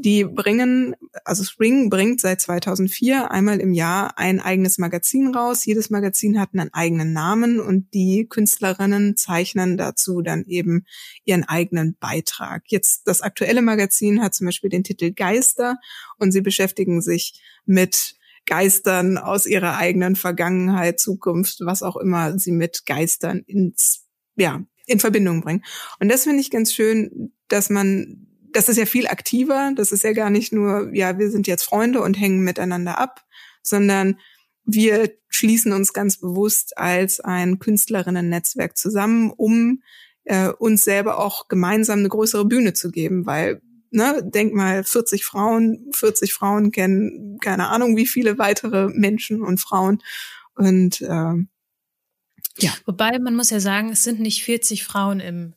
[0.00, 5.64] die bringen, also Spring bringt seit 2004 einmal im Jahr ein eigenes Magazin raus.
[5.64, 10.84] Jedes Magazin hat einen eigenen Namen und die Künstlerinnen zeichnen dazu dann eben
[11.24, 12.64] ihren eigenen Beitrag.
[12.66, 15.76] Jetzt das aktuelle Magazin hat zum Beispiel den Titel Geister
[16.18, 22.52] und sie beschäftigen sich mit Geistern aus ihrer eigenen Vergangenheit, Zukunft, was auch immer sie
[22.52, 25.62] mit Geistern ins, ja, in Verbindung bringen.
[26.00, 29.72] Und das finde ich ganz schön, dass man das ist ja viel aktiver.
[29.76, 33.24] Das ist ja gar nicht nur, ja, wir sind jetzt Freunde und hängen miteinander ab,
[33.62, 34.18] sondern
[34.64, 39.82] wir schließen uns ganz bewusst als ein Künstlerinnen-Netzwerk zusammen, um
[40.24, 45.24] äh, uns selber auch gemeinsam eine größere Bühne zu geben, weil ne, denk mal 40
[45.24, 50.02] Frauen, 40 Frauen kennen keine Ahnung wie viele weitere Menschen und Frauen
[50.54, 51.34] und äh,
[52.58, 52.72] ja.
[52.84, 55.54] Wobei man muss ja sagen, es sind nicht 40 Frauen im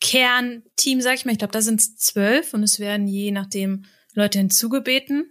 [0.00, 1.32] Kernteam, sag ich mal.
[1.32, 5.30] Ich glaube, da sind es zwölf und es werden je nachdem Leute hinzugebeten.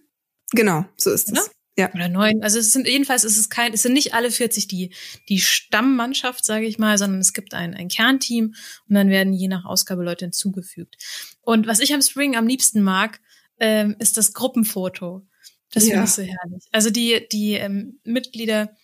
[0.52, 1.52] Genau, so ist es.
[1.78, 1.91] Ja.
[1.93, 2.43] Oder neun.
[2.43, 4.93] Also es sind jedenfalls ist es kein, es sind nicht alle 40 die
[5.28, 8.54] die Stammmannschaft, sage ich mal, sondern es gibt ein, ein Kernteam
[8.88, 10.97] und dann werden je nach Ausgabe Leute hinzugefügt.
[11.41, 13.19] Und was ich am Spring am liebsten mag,
[13.60, 15.26] ähm, ist das Gruppenfoto.
[15.71, 15.93] Das Ja.
[15.93, 16.63] finde ich so herrlich.
[16.71, 18.76] Also die die ähm, Mitglieder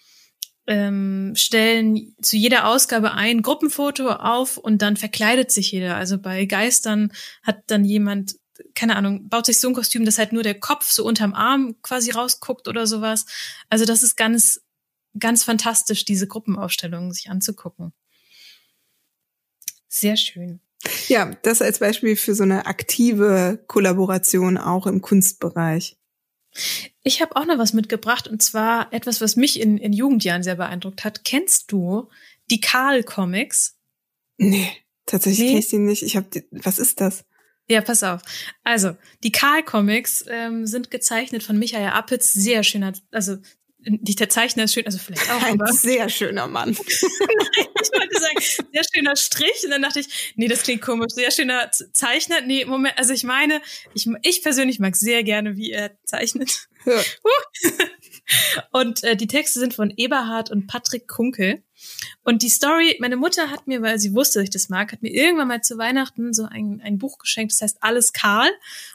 [0.70, 5.96] ähm, stellen zu jeder Ausgabe ein Gruppenfoto auf und dann verkleidet sich jeder.
[5.96, 8.36] Also bei Geistern hat dann jemand,
[8.76, 11.76] keine Ahnung, baut sich so ein Kostüm, dass halt nur der Kopf so unterm Arm
[11.82, 13.26] quasi rausguckt oder sowas.
[13.70, 14.62] Also das ist ganz,
[15.18, 17.92] ganz fantastisch, diese Gruppenausstellungen sich anzugucken.
[19.88, 20.60] Sehr schön.
[21.08, 25.99] Ja, das als Beispiel für so eine aktive Kollaboration auch im Kunstbereich.
[27.04, 30.56] Ich habe auch noch was mitgebracht und zwar etwas, was mich in, in Jugendjahren sehr
[30.56, 31.24] beeindruckt hat.
[31.24, 32.10] Kennst du
[32.50, 33.78] die Karl-Comics?
[34.38, 34.70] Nee,
[35.06, 35.48] tatsächlich Nee.
[35.50, 36.04] kenne ich die nicht.
[36.04, 37.26] Ich habe, was ist das?
[37.68, 38.22] Ja, pass auf.
[38.64, 42.34] Also, die Karl-Comics ähm, sind gezeichnet von Michael Appitz.
[42.34, 43.38] Sehr schöner, also
[43.82, 46.72] nicht der Zeichner ist schön, also vielleicht auch, Ein aber sehr schöner Mann.
[46.72, 49.64] ich wollte sagen, sehr schöner Strich.
[49.64, 51.14] Und dann dachte ich, nee, das klingt komisch.
[51.14, 52.42] Sehr schöner Zeichner.
[52.42, 53.62] Nee, Moment, also ich meine,
[53.94, 56.68] ich, ich persönlich mag sehr gerne, wie er zeichnet.
[56.86, 57.02] Ja.
[58.72, 61.64] Und äh, die Texte sind von Eberhard und Patrick Kunkel.
[62.24, 65.02] Und die Story, meine Mutter hat mir, weil sie wusste, dass ich das mag, hat
[65.02, 68.50] mir irgendwann mal zu Weihnachten so ein, ein Buch geschenkt, das heißt Alles Karl.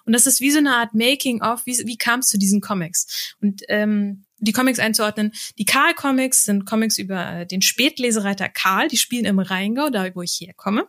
[0.05, 3.35] Und das ist wie so eine Art Making-of, wie, wie kam es zu diesen Comics?
[3.40, 5.33] Und ähm, die Comics einzuordnen.
[5.59, 10.23] Die Karl-Comics sind Comics über äh, den Spätlesereiter Karl, die spielen im Rheingau, da wo
[10.23, 10.89] ich herkomme.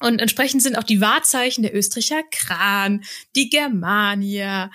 [0.00, 3.04] Und entsprechend sind auch die Wahrzeichen der Österreicher Kran,
[3.36, 4.70] die Germania,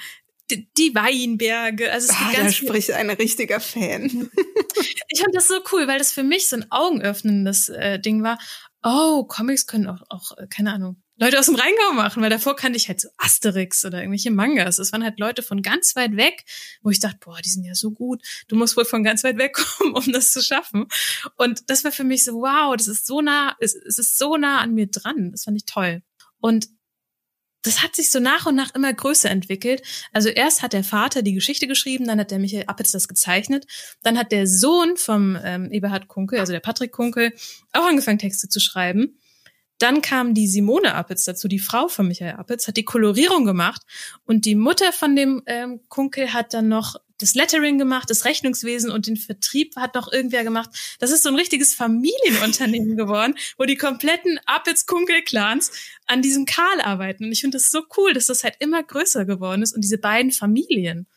[0.52, 1.92] die, die Weinberge.
[1.92, 4.30] Also es Ah, da spricht ein richtiger Fan.
[5.10, 8.38] ich fand das so cool, weil das für mich so ein augenöffnendes äh, Ding war.
[8.84, 12.56] Oh, Comics können auch, auch, äh, keine Ahnung, Leute aus dem Rheingau machen, weil davor
[12.56, 14.76] kannte ich halt so Asterix oder irgendwelche Mangas.
[14.78, 16.44] Das waren halt Leute von ganz weit weg,
[16.82, 18.22] wo ich dachte, boah, die sind ja so gut.
[18.50, 20.88] Du musst wohl von ganz weit weg kommen, um das zu schaffen.
[21.38, 24.36] Und das war für mich so, wow, das ist so nah, es, es ist so
[24.36, 25.32] nah an mir dran.
[25.32, 26.02] Das fand ich toll.
[26.40, 26.68] Und
[27.66, 29.82] das hat sich so nach und nach immer größer entwickelt.
[30.12, 33.66] Also erst hat der Vater die Geschichte geschrieben, dann hat der Michael Appitz das gezeichnet,
[34.04, 37.34] dann hat der Sohn vom ähm, Eberhard Kunkel, also der Patrick Kunkel,
[37.74, 39.18] auch angefangen Texte zu schreiben.
[39.78, 43.82] Dann kam die Simone Appitz dazu, die Frau von Michael Appitz, hat die Kolorierung gemacht
[44.26, 48.92] und die Mutter von dem ähm, Kunkel hat dann noch das Lettering gemacht, das Rechnungswesen
[48.92, 50.70] und den Vertrieb hat noch irgendwer gemacht.
[51.00, 55.72] Das ist so ein richtiges Familienunternehmen geworden, wo die kompletten Appitz-Kunkel-Clans
[56.08, 57.26] an diesem Karl arbeiten.
[57.26, 59.98] Und ich finde das so cool, dass das halt immer größer geworden ist und diese
[59.98, 61.08] beiden Familien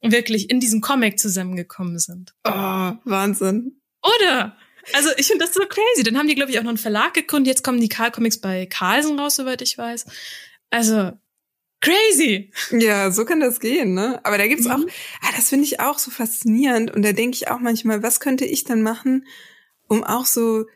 [0.00, 2.34] wirklich in diesem Comic zusammengekommen sind.
[2.44, 2.50] Oh,
[3.04, 3.80] Wahnsinn.
[4.02, 4.56] Oder?
[4.94, 6.02] Also ich finde das so crazy.
[6.04, 7.48] Dann haben die, glaube ich, auch noch einen Verlag gegründet.
[7.48, 10.06] Jetzt kommen die Karl-Comics bei Carlsen raus, soweit ich weiß.
[10.70, 11.12] Also
[11.80, 12.52] crazy.
[12.70, 14.20] Ja, so kann das gehen, ne?
[14.24, 14.70] Aber da gibt's Mhm.
[14.72, 14.80] auch,
[15.22, 16.90] ah, das finde ich auch so faszinierend.
[16.92, 19.26] Und da denke ich auch manchmal, was könnte ich dann machen,
[19.88, 20.66] um auch so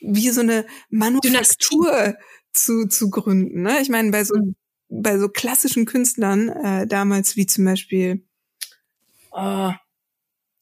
[0.00, 2.16] wie so eine Manufaktur
[2.52, 3.80] zu, zu gründen, ne?
[3.80, 4.54] Ich meine, bei so, Mhm.
[4.88, 8.22] bei so klassischen Künstlern, äh, damals wie zum Beispiel,
[9.32, 9.72] oh,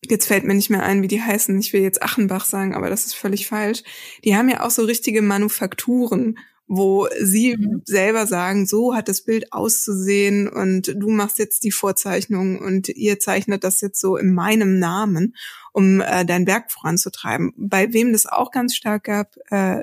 [0.09, 1.59] jetzt fällt mir nicht mehr ein, wie die heißen.
[1.61, 3.83] Ich will jetzt Achenbach sagen, aber das ist völlig falsch.
[4.25, 7.83] Die haben ja auch so richtige Manufakturen, wo sie Mhm.
[7.85, 13.19] selber sagen, so hat das Bild auszusehen und du machst jetzt die Vorzeichnung und ihr
[13.19, 15.35] zeichnet das jetzt so in meinem Namen,
[15.73, 17.53] um äh, dein Werk voranzutreiben.
[17.57, 19.83] Bei wem das auch ganz stark gab, äh,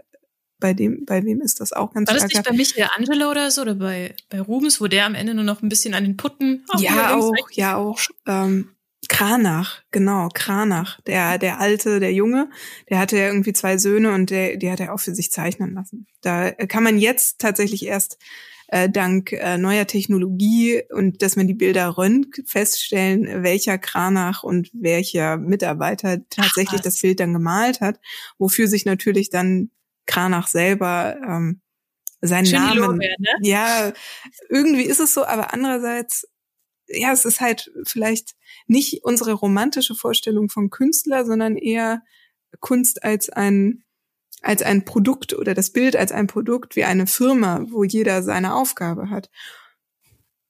[0.59, 3.61] bei dem, bei wem ist das auch ganz War das nicht bei Michelangelo oder so
[3.63, 6.65] oder bei, bei Rubens, wo der am Ende nur noch ein bisschen an den Putten
[6.77, 7.99] Ja, wieder links, auch, ja, auch.
[9.07, 12.49] Kranach, genau, Kranach, der, der alte, der Junge,
[12.89, 15.73] der hatte ja irgendwie zwei Söhne und der, die hat er auch für sich zeichnen
[15.73, 16.07] lassen.
[16.21, 18.17] Da kann man jetzt tatsächlich erst
[18.67, 24.69] äh, dank äh, neuer Technologie und dass man die Bilder röntgt, feststellen, welcher Kranach und
[24.73, 26.93] welcher Mitarbeiter tatsächlich was.
[26.93, 27.99] das Bild dann gemalt hat,
[28.37, 29.71] wofür sich natürlich dann
[30.05, 31.61] Kranach selber ähm,
[32.21, 33.29] seinen Schön Namen Lorbeeren, ne?
[33.41, 33.93] ja,
[34.49, 36.27] irgendwie ist es so, aber andererseits,
[36.87, 38.35] ja, es ist halt vielleicht
[38.67, 42.03] nicht unsere romantische Vorstellung von Künstler, sondern eher
[42.59, 43.83] Kunst als ein
[44.41, 48.53] als ein Produkt oder das Bild als ein Produkt wie eine Firma, wo jeder seine
[48.53, 49.29] Aufgabe hat.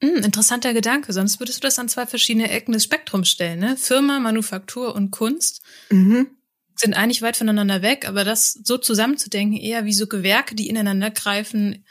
[0.03, 1.13] Hm, interessanter Gedanke.
[1.13, 3.77] Sonst würdest du das an zwei verschiedene Ecken des Spektrums stellen, ne?
[3.77, 6.27] Firma, Manufaktur und Kunst Mhm.
[6.75, 11.09] sind eigentlich weit voneinander weg, aber das so zusammenzudenken, eher wie so Gewerke, die ineinander
[11.09, 11.85] greifen,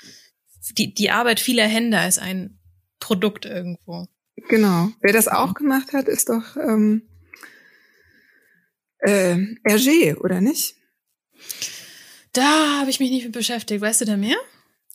[0.79, 2.61] die, die Arbeit vieler Hände als ein
[3.01, 4.07] Produkt irgendwo.
[4.49, 4.91] Genau.
[5.01, 7.03] Wer das auch gemacht hat, ist doch ähm,
[8.99, 10.77] äh, Hergé, oder nicht?
[12.33, 13.81] Da habe ich mich nicht mit beschäftigt.
[13.81, 14.37] Weißt du da mehr?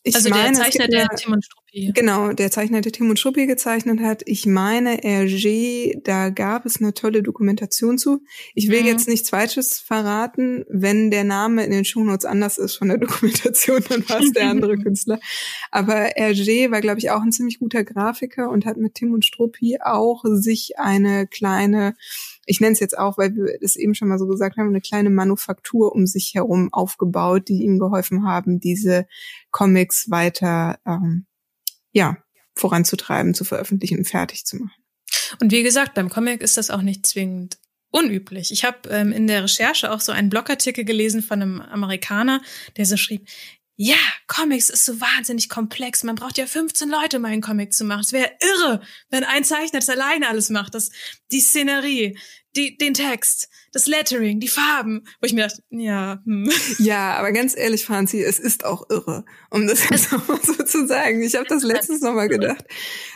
[0.04, 1.92] Ich also meine, der Zeichner, der Tim und Struppi.
[1.94, 4.24] Genau, der Zeichner, der Tim und Struppi gezeichnet hat.
[4.26, 8.24] Ich meine, Hergé, da gab es eine tolle Dokumentation zu.
[8.56, 8.88] Ich will mhm.
[8.88, 10.66] jetzt nichts Falsches verraten.
[10.70, 14.50] Wenn der Name in den Shownotes anders ist von der Dokumentation, dann war es der
[14.50, 15.20] andere Künstler.
[15.70, 19.24] Aber Hergé war, glaube ich, auch ein ziemlich guter Grafiker und hat mit Tim und
[19.24, 21.94] Struppi auch sich eine kleine
[22.48, 24.82] ich nenne es jetzt auch, weil wir es eben schon mal so gesagt haben, eine
[24.82, 29.08] kleine Manufaktur um sich herum aufgebaut, die ihm geholfen haben, diese
[29.52, 31.26] Comics weiter ähm,
[31.92, 32.18] ja
[32.56, 34.84] voranzutreiben, zu veröffentlichen und fertig zu machen.
[35.40, 37.58] Und wie gesagt, beim Comic ist das auch nicht zwingend
[37.92, 38.52] unüblich.
[38.52, 42.42] Ich habe ähm, in der Recherche auch so einen Blogartikel gelesen von einem Amerikaner,
[42.78, 43.28] der so schrieb,
[43.76, 46.04] ja, Comics ist so wahnsinnig komplex.
[46.04, 48.02] Man braucht ja 15 Leute, um einen Comic zu machen.
[48.02, 50.76] Es wäre irre, wenn ein Zeichner das alleine alles macht.
[50.76, 50.92] Das,
[51.32, 52.18] die Szenerie,
[52.56, 56.20] die, den Text, das Lettering, die Farben, wo ich mir dachte, ja.
[56.26, 56.50] Hm.
[56.80, 60.88] Ja, aber ganz ehrlich, Franzi, es ist auch irre, um das jetzt nochmal so zu
[60.88, 61.22] sagen.
[61.22, 62.66] Ich habe das letztens nochmal gedacht,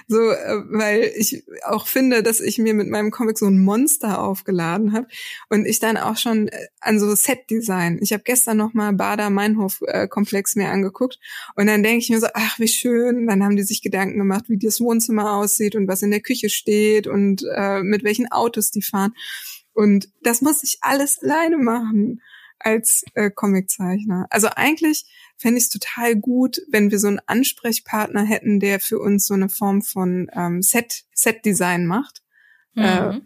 [0.08, 4.22] so, äh, weil ich auch finde, dass ich mir mit meinem Comic so ein Monster
[4.22, 5.08] aufgeladen habe
[5.50, 8.00] und ich dann auch schon äh, an so Set-Design.
[8.02, 11.20] Ich habe gestern nochmal Bader Meinhof äh, Komplex mir angeguckt
[11.56, 13.28] und dann denke ich mir so, ach wie schön.
[13.28, 16.50] Dann haben die sich Gedanken gemacht, wie das Wohnzimmer aussieht und was in der Küche
[16.50, 19.14] steht und äh, mit welchen Autos die fahren.
[19.76, 22.22] Und das muss ich alles alleine machen
[22.60, 24.26] als äh, Comiczeichner.
[24.30, 25.06] Also eigentlich
[25.38, 29.34] fände ich es total gut, wenn wir so einen Ansprechpartner hätten, der für uns so
[29.34, 32.24] eine Form von ähm, Set Set Design macht.
[32.74, 32.84] Mhm.
[32.84, 33.20] Äh,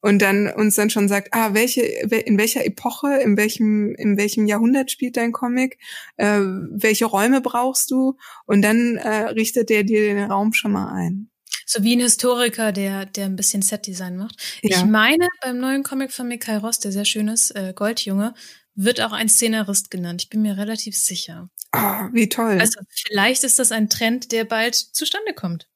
[0.00, 4.44] und dann uns dann schon sagt, ah, welche, in welcher Epoche, in welchem, in welchem
[4.44, 5.78] Jahrhundert spielt dein Comic,
[6.18, 8.18] äh, welche Räume brauchst du?
[8.44, 11.30] Und dann äh, richtet der dir den Raum schon mal ein.
[11.66, 14.36] So wie ein Historiker, der, der ein bisschen Setdesign macht.
[14.62, 14.78] Ja.
[14.78, 18.34] Ich meine, beim neuen Comic von Mikhail Ross, der sehr schön ist, äh, Goldjunge,
[18.74, 20.22] wird auch ein Szenarist genannt.
[20.22, 21.48] Ich bin mir relativ sicher.
[21.72, 22.58] Ah, wie toll.
[22.60, 25.68] Also vielleicht ist das ein Trend, der bald zustande kommt.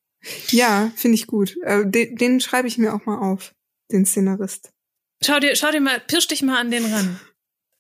[0.51, 1.57] Ja, finde ich gut.
[1.63, 3.55] Äh, den, den schreibe ich mir auch mal auf,
[3.93, 4.71] den Szenarist.
[5.23, 7.21] Schau dir, schau dir mal, pirsch dich mal an den ran.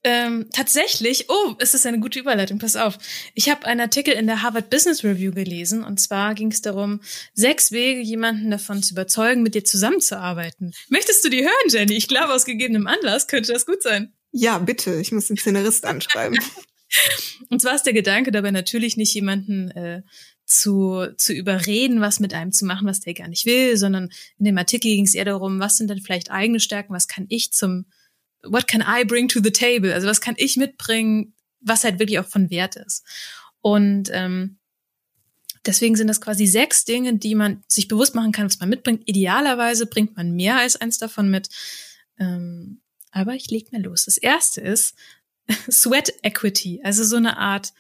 [0.04, 2.98] Ähm, tatsächlich, oh, es ist eine gute Überleitung, pass auf.
[3.34, 7.00] Ich habe einen Artikel in der Harvard Business Review gelesen und zwar ging es darum,
[7.34, 10.72] sechs Wege, jemanden davon zu überzeugen, mit dir zusammenzuarbeiten.
[10.88, 11.94] Möchtest du die hören, Jenny?
[11.94, 14.12] Ich glaube, aus gegebenem Anlass könnte das gut sein.
[14.30, 16.38] Ja, bitte, ich muss den Szenarist anschreiben.
[17.48, 20.02] und zwar ist der Gedanke dabei natürlich nicht jemanden äh,
[20.46, 24.44] zu, zu überreden, was mit einem zu machen, was der gar nicht will, sondern in
[24.44, 27.52] dem Artikel ging es eher darum, was sind denn vielleicht eigene Stärken, was kann ich
[27.52, 27.86] zum
[28.42, 29.92] what can I bring to the table?
[29.92, 33.04] Also was kann ich mitbringen, was halt wirklich auch von Wert ist.
[33.60, 34.58] Und ähm,
[35.66, 39.02] deswegen sind das quasi sechs Dinge, die man sich bewusst machen kann, was man mitbringt.
[39.06, 41.48] Idealerweise bringt man mehr als eins davon mit.
[42.18, 44.04] Ähm, aber ich leg mal los.
[44.04, 44.94] Das erste ist
[45.70, 47.72] Sweat Equity, also so eine Art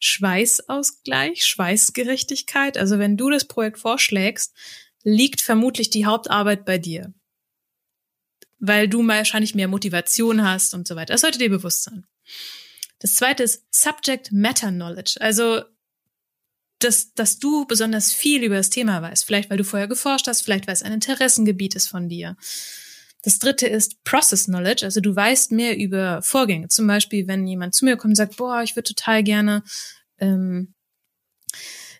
[0.00, 2.78] Schweißausgleich, Schweißgerechtigkeit.
[2.78, 4.54] Also wenn du das Projekt vorschlägst,
[5.02, 7.12] liegt vermutlich die Hauptarbeit bei dir
[8.60, 11.14] weil du wahrscheinlich mehr Motivation hast und so weiter.
[11.14, 12.06] Das sollte dir bewusst sein.
[13.00, 15.16] Das zweite ist Subject Matter Knowledge.
[15.20, 15.62] Also,
[16.78, 19.24] dass, dass du besonders viel über das Thema weißt.
[19.24, 22.36] Vielleicht, weil du vorher geforscht hast, vielleicht, weil es ein Interessengebiet ist von dir.
[23.22, 24.84] Das dritte ist Process Knowledge.
[24.84, 26.68] Also, du weißt mehr über Vorgänge.
[26.68, 29.62] Zum Beispiel, wenn jemand zu mir kommt und sagt, boah, ich würde total gerne,
[30.18, 30.74] ähm,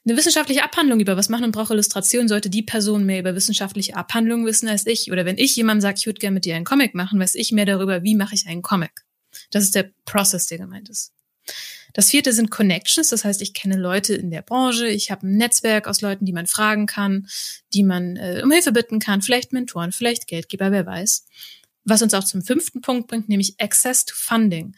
[0.07, 3.97] eine wissenschaftliche Abhandlung über was machen und brauche Illustration, sollte die Person mehr über wissenschaftliche
[3.97, 5.13] Abhandlungen wissen als ich.
[5.13, 7.53] Oder wenn ich jemand sage, ich würde gerne mit dir einen Comic machen, weiß ich
[7.53, 9.05] mehr darüber, wie mache ich einen Comic.
[9.51, 11.13] Das ist der Process, der gemeint ist.
[11.93, 15.37] Das vierte sind Connections, das heißt, ich kenne Leute in der Branche, ich habe ein
[15.37, 17.27] Netzwerk aus Leuten, die man fragen kann,
[17.73, 21.27] die man äh, um Hilfe bitten kann, vielleicht Mentoren, vielleicht Geldgeber, wer weiß.
[21.85, 24.77] Was uns auch zum fünften Punkt bringt, nämlich Access to Funding.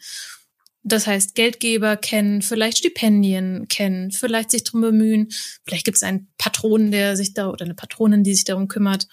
[0.83, 5.29] Das heißt, Geldgeber kennen, vielleicht Stipendien kennen, vielleicht sich drum bemühen.
[5.65, 9.07] Vielleicht gibt es einen Patron, der sich da oder eine Patronin, die sich darum kümmert.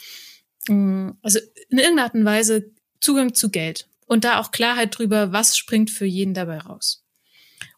[0.69, 5.33] Mm, also in irgendeiner Art und Weise Zugang zu Geld und da auch Klarheit drüber,
[5.33, 7.05] was springt für jeden dabei raus.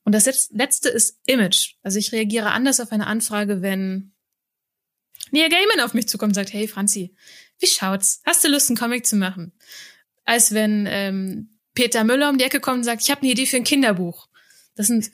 [0.04, 1.74] Und das letzte ist Image.
[1.82, 4.12] Also ich reagiere anders auf eine Anfrage, wenn
[5.30, 7.14] Neil Gaiman auf mich zukommt und sagt, hey Franzi,
[7.58, 8.20] wie schaut's?
[8.24, 9.52] Hast du Lust, einen Comic zu machen?
[10.24, 13.46] Als wenn ähm, Peter Müller um die Ecke kommt und sagt, ich habe eine Idee
[13.46, 14.28] für ein Kinderbuch.
[14.74, 15.10] Das sind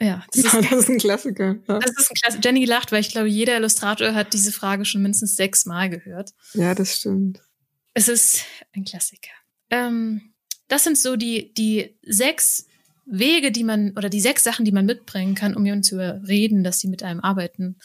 [0.00, 1.56] ja, das, ja, ist, das ist ein Klassiker.
[1.66, 1.78] Ja.
[1.78, 2.42] Das ist ein Klassiker.
[2.44, 6.30] Jenny lacht, weil ich glaube, jeder Illustrator hat diese Frage schon mindestens sechsmal gehört.
[6.54, 7.40] Ja, das stimmt.
[7.94, 9.32] Es ist ein Klassiker.
[9.70, 10.34] Ähm,
[10.68, 12.66] das sind so die, die sechs
[13.06, 16.62] Wege, die man, oder die sechs Sachen, die man mitbringen kann, um jemanden zu überreden,
[16.62, 17.78] dass sie mit einem arbeiten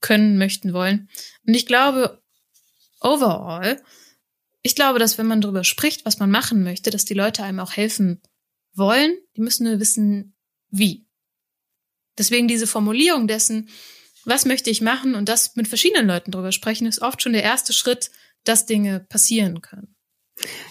[0.00, 1.08] können, möchten, wollen.
[1.46, 2.22] Und ich glaube,
[3.00, 3.82] overall
[4.64, 7.60] ich glaube, dass wenn man darüber spricht, was man machen möchte, dass die Leute einem
[7.60, 8.22] auch helfen
[8.72, 9.16] wollen.
[9.36, 10.34] Die müssen nur wissen,
[10.70, 11.06] wie.
[12.16, 13.68] Deswegen diese Formulierung dessen,
[14.24, 17.42] was möchte ich machen und das mit verschiedenen Leuten drüber sprechen, ist oft schon der
[17.42, 18.10] erste Schritt,
[18.44, 19.94] dass Dinge passieren können.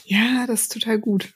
[0.05, 1.35] Ja, das ist total gut.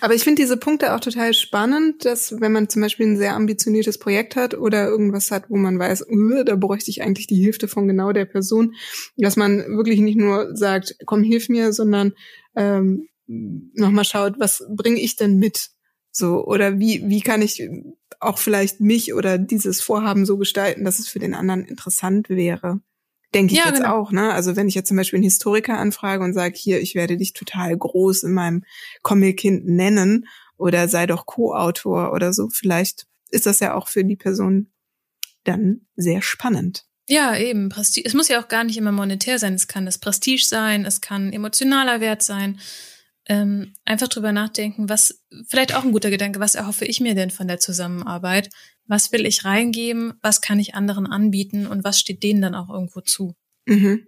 [0.00, 3.34] Aber ich finde diese Punkte auch total spannend, dass wenn man zum Beispiel ein sehr
[3.34, 7.42] ambitioniertes Projekt hat oder irgendwas hat, wo man weiß, uh, da bräuchte ich eigentlich die
[7.42, 8.74] Hilfe von genau der Person,
[9.16, 12.12] dass man wirklich nicht nur sagt, komm, hilf mir, sondern
[12.56, 15.70] ähm, nochmal schaut, was bringe ich denn mit?
[16.10, 17.66] So, oder wie, wie kann ich
[18.20, 22.80] auch vielleicht mich oder dieses Vorhaben so gestalten, dass es für den anderen interessant wäre?
[23.34, 23.94] Denke ich ja, jetzt genau.
[23.94, 24.32] auch, ne?
[24.32, 27.32] Also wenn ich jetzt zum Beispiel einen Historiker anfrage und sage, hier, ich werde dich
[27.32, 28.64] total groß in meinem
[29.02, 30.26] Comic-Kind nennen
[30.56, 34.70] oder sei doch Co-Autor oder so, vielleicht ist das ja auch für die Person
[35.44, 36.84] dann sehr spannend.
[37.08, 37.68] Ja, eben.
[37.68, 38.06] Prestige.
[38.06, 39.54] Es muss ja auch gar nicht immer monetär sein.
[39.54, 42.60] Es kann das Prestige sein, es kann emotionaler Wert sein.
[43.26, 47.30] Ähm, einfach drüber nachdenken, was, vielleicht auch ein guter Gedanke, was erhoffe ich mir denn
[47.30, 48.50] von der Zusammenarbeit?
[48.86, 50.14] Was will ich reingeben?
[50.22, 51.66] Was kann ich anderen anbieten?
[51.66, 53.34] Und was steht denen dann auch irgendwo zu?
[53.66, 54.06] Mhm.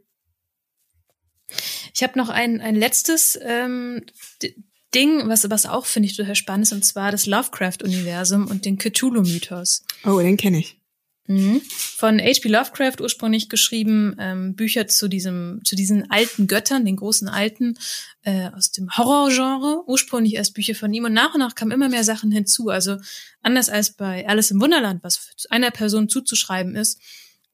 [1.95, 4.05] Ich habe noch ein, ein letztes ähm,
[4.95, 8.79] Ding, was, was auch, finde ich, total spannend ist, und zwar das Lovecraft-Universum und den
[8.79, 9.85] Cthulhu-Mythos.
[10.05, 10.81] Oh, den kenne ich.
[11.27, 11.63] Mhm.
[11.69, 12.49] Von H.P.
[12.49, 17.79] Lovecraft ursprünglich geschrieben, ähm, Bücher zu diesem, zu diesen alten Göttern, den großen Alten,
[18.23, 19.85] äh, aus dem Horrorgenre.
[19.87, 22.69] Ursprünglich erst Bücher von ihm und nach und nach kamen immer mehr Sachen hinzu.
[22.69, 22.99] Also
[23.41, 27.01] anders als bei Alice im Wunderland, was einer Person zuzuschreiben ist,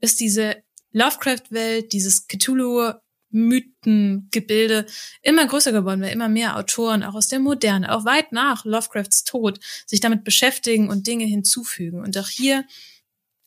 [0.00, 0.56] ist diese
[0.92, 2.92] Lovecraft-Welt, dieses Cthulhu
[3.32, 4.86] Mythengebilde
[5.22, 9.22] immer größer geworden, weil immer mehr Autoren, auch aus der Moderne, auch weit nach Lovecrafts
[9.22, 12.00] Tod, sich damit beschäftigen und Dinge hinzufügen.
[12.02, 12.64] Und auch hier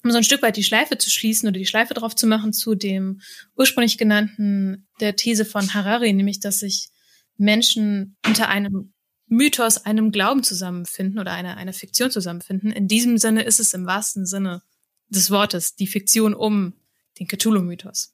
[0.03, 2.53] um so ein Stück weit die Schleife zu schließen oder die Schleife drauf zu machen
[2.53, 3.21] zu dem
[3.55, 6.89] ursprünglich genannten, der These von Harari, nämlich, dass sich
[7.37, 8.93] Menschen unter einem
[9.27, 12.71] Mythos, einem Glauben zusammenfinden oder einer, einer Fiktion zusammenfinden.
[12.71, 14.61] In diesem Sinne ist es im wahrsten Sinne
[15.09, 16.73] des Wortes die Fiktion um
[17.19, 18.13] den Cthulhu-Mythos.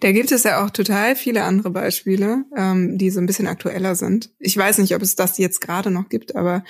[0.00, 3.94] Da gibt es ja auch total viele andere Beispiele, ähm, die so ein bisschen aktueller
[3.94, 4.30] sind.
[4.38, 6.64] Ich weiß nicht, ob es das jetzt gerade noch gibt, aber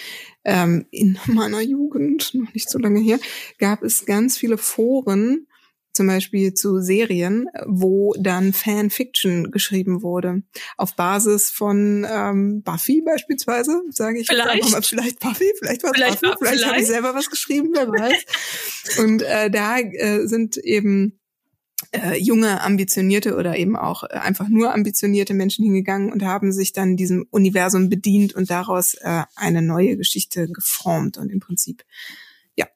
[0.44, 3.18] ähm, in meiner Jugend, noch nicht so lange her,
[3.59, 5.46] gab es ganz viele Foren,
[5.92, 10.42] zum Beispiel zu Serien, wo dann Fanfiction geschrieben wurde.
[10.78, 14.26] Auf Basis von ähm, Buffy beispielsweise, sage ich.
[14.26, 14.70] Vielleicht.
[14.70, 16.70] Mal, vielleicht Buffy, vielleicht war vielleicht, Buffy, vielleicht, vielleicht.
[16.70, 18.98] habe ich selber was geschrieben, wer weiß.
[19.05, 21.20] Und äh, da äh, sind eben
[21.93, 26.72] äh, junge, ambitionierte oder eben auch äh, einfach nur ambitionierte Menschen hingegangen und haben sich
[26.72, 31.84] dann diesem Universum bedient und daraus äh, eine neue Geschichte geformt und im Prinzip,
[32.57, 32.66] ja.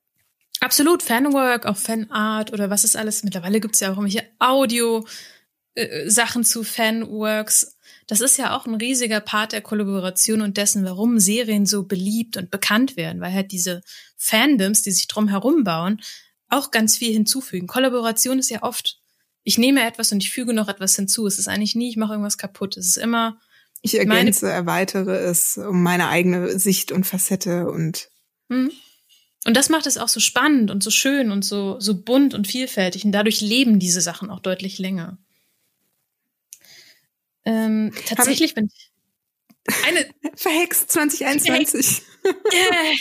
[0.61, 3.25] Absolut, Fanwork, auch Fanart oder was ist alles.
[3.25, 7.79] Mittlerweile gibt's ja auch irgendwelche Audio-Sachen äh, zu Fanworks.
[8.07, 12.37] Das ist ja auch ein riesiger Part der Kollaboration und dessen, warum Serien so beliebt
[12.37, 13.83] und bekannt werden, weil halt diese
[14.17, 16.01] Fandoms, die sich drum herum bauen,
[16.49, 17.67] auch ganz viel hinzufügen.
[17.67, 19.01] Kollaboration ist ja oft,
[19.47, 21.25] ich nehme etwas und ich füge noch etwas hinzu.
[21.25, 22.77] Es ist eigentlich nie, ich mache irgendwas kaputt.
[22.77, 23.41] Es ist immer.
[23.81, 28.11] Ich ergänze, erweitere es um meine eigene Sicht und Facette und.
[28.49, 28.73] Mhm.
[29.45, 32.49] Und das macht es auch so spannend und so schön und so, so bunt und
[32.49, 33.05] vielfältig.
[33.05, 35.17] Und dadurch leben diese Sachen auch deutlich länger.
[37.45, 38.91] Ähm, tatsächlich bin ich
[39.87, 42.03] eine verhext 2021.
[42.27, 42.97] Yeah.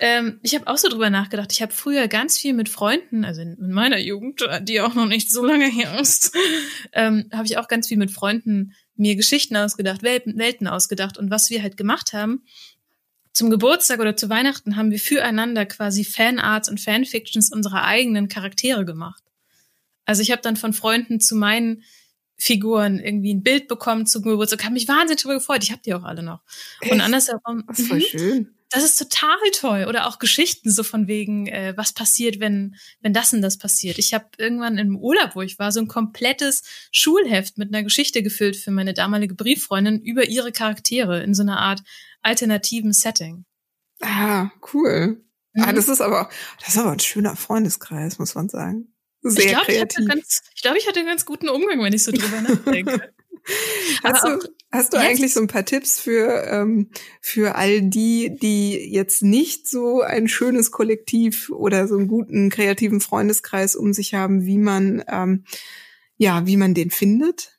[0.00, 1.52] Ähm, ich habe auch so drüber nachgedacht.
[1.52, 5.30] Ich habe früher ganz viel mit Freunden, also in meiner Jugend, die auch noch nicht
[5.30, 6.34] so lange her ist,
[6.92, 11.18] ähm, habe ich auch ganz viel mit Freunden mir Geschichten ausgedacht, Welten, Welten ausgedacht.
[11.18, 12.44] Und was wir halt gemacht haben,
[13.32, 18.84] zum Geburtstag oder zu Weihnachten haben wir füreinander quasi Fanarts und Fanfictions unserer eigenen Charaktere
[18.84, 19.22] gemacht.
[20.04, 21.84] Also ich habe dann von Freunden zu meinen
[22.36, 25.62] Figuren irgendwie ein Bild bekommen zum Geburtstag, habe mich wahnsinnig darüber gefreut.
[25.62, 26.42] Ich habe die auch alle noch.
[26.80, 26.92] Echt?
[26.92, 27.64] Und andersherum.
[27.66, 28.02] Das ist voll mhm.
[28.02, 28.54] schön.
[28.70, 29.86] Das ist total toll.
[29.88, 33.98] Oder auch Geschichten so von wegen, äh, was passiert, wenn, wenn das und das passiert.
[33.98, 36.62] Ich habe irgendwann im Urlaub, wo ich war, so ein komplettes
[36.92, 41.58] Schulheft mit einer Geschichte gefüllt für meine damalige Brieffreundin über ihre Charaktere in so einer
[41.58, 41.82] Art
[42.22, 43.44] alternativen Setting.
[44.00, 45.22] Ah, cool.
[45.56, 45.64] Ah, mhm.
[45.64, 48.94] Ah, das ist aber, das ist aber ein schöner Freundeskreis, muss man sagen.
[49.22, 49.98] Sehr ich glaub, kreativ.
[49.98, 53.12] Ich, ganz, ich glaube, ich hatte einen ganz guten Umgang, wenn ich so drüber nachdenke.
[54.04, 54.38] Hast du,
[54.70, 59.68] hast du eigentlich so ein paar Tipps für, ähm, für all die, die jetzt nicht
[59.68, 65.02] so ein schönes Kollektiv oder so einen guten kreativen Freundeskreis um sich haben, wie man,
[65.08, 65.44] ähm,
[66.16, 67.58] ja, wie man den findet?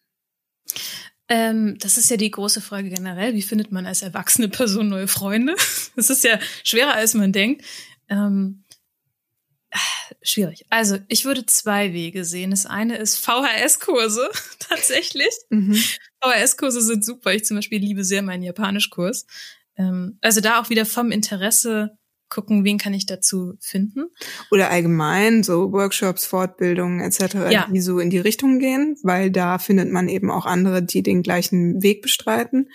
[1.27, 3.33] Ähm, das ist ja die große Frage generell.
[3.33, 5.55] Wie findet man als erwachsene Person neue Freunde?
[5.95, 7.65] Das ist ja schwerer, als man denkt.
[8.09, 8.63] Ähm,
[10.21, 10.65] schwierig.
[10.69, 12.51] Also ich würde zwei Wege sehen.
[12.51, 15.29] Das eine ist VHS-Kurse tatsächlich.
[15.49, 15.75] Mhm.
[16.21, 17.33] VHS-Kurse sind super.
[17.33, 19.25] Ich zum Beispiel liebe sehr meinen Japanischkurs.
[19.77, 21.97] Ähm, also da auch wieder vom Interesse
[22.29, 24.05] gucken, wen kann ich dazu finden.
[24.51, 27.67] Oder allgemein so Workshops, Fortbildungen etc., ja.
[27.71, 31.23] die so in die Richtung gehen, weil da findet man eben auch andere, die den
[31.23, 32.69] gleichen Weg bestreiten.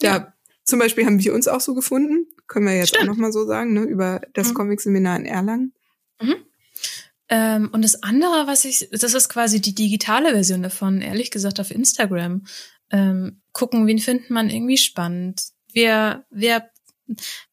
[0.00, 0.34] Da ja.
[0.64, 3.04] zum Beispiel haben wir uns auch so gefunden, können wir jetzt Stimmt.
[3.04, 4.54] auch nochmal so sagen, ne, über das mhm.
[4.54, 5.72] Comic-Seminar in Erlangen.
[6.20, 6.36] Mhm.
[7.28, 11.60] Ähm, und das andere, was ich, das ist quasi die digitale Version davon, ehrlich gesagt,
[11.60, 12.46] auf Instagram.
[12.90, 15.42] Ähm, gucken, wen findet man irgendwie spannend.
[15.72, 16.70] Wer, wer,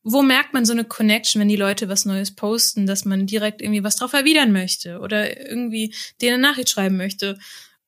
[0.01, 3.61] wo merkt man so eine Connection, wenn die Leute was Neues posten, dass man direkt
[3.61, 7.38] irgendwie was drauf erwidern möchte oder irgendwie denen eine Nachricht schreiben möchte.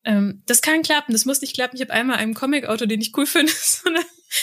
[0.04, 1.76] Ähm, das kann klappen, das muss nicht klappen.
[1.76, 4.00] Ich habe einmal einen Comic-Autor, den ich cool finde, so eine,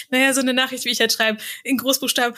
[0.10, 2.36] naja, so eine Nachricht, wie ich halt schreibe, in Großbuchstaben.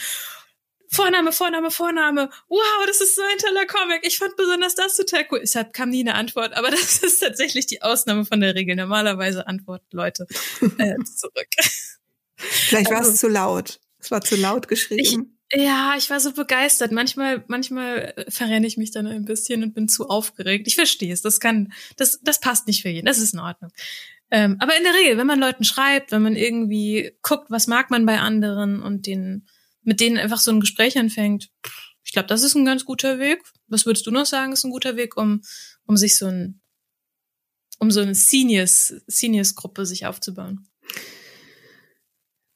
[0.89, 2.29] Vorname, Vorname, Vorname.
[2.47, 3.99] Wow, das ist so ein toller Comic.
[4.03, 5.39] Ich fand besonders das total cool.
[5.41, 8.75] Deshalb kam nie eine Antwort, aber das ist tatsächlich die Ausnahme von der Regel.
[8.75, 10.27] Normalerweise antworten Leute
[10.77, 11.47] äh, zurück.
[12.35, 13.79] Vielleicht war es also, zu laut.
[13.99, 15.38] Es war zu laut geschrieben.
[15.51, 16.91] Ich, ja, ich war so begeistert.
[16.91, 20.67] Manchmal, manchmal äh, verrenne ich mich dann ein bisschen und bin zu aufgeregt.
[20.67, 21.21] Ich verstehe es.
[21.21, 23.07] Das kann, das, das passt nicht für jeden.
[23.07, 23.71] Das ist in Ordnung.
[24.29, 27.89] Ähm, aber in der Regel, wenn man Leuten schreibt, wenn man irgendwie guckt, was mag
[27.89, 29.47] man bei anderen und den
[29.88, 31.49] mit denen einfach so ein Gespräch anfängt,
[32.03, 33.41] ich glaube, das ist ein ganz guter Weg.
[33.67, 35.41] Was würdest du noch sagen, ist ein guter Weg, um,
[35.85, 36.61] um sich so ein,
[37.79, 40.67] um so eine Seniors, Seniors-Gruppe sich aufzubauen?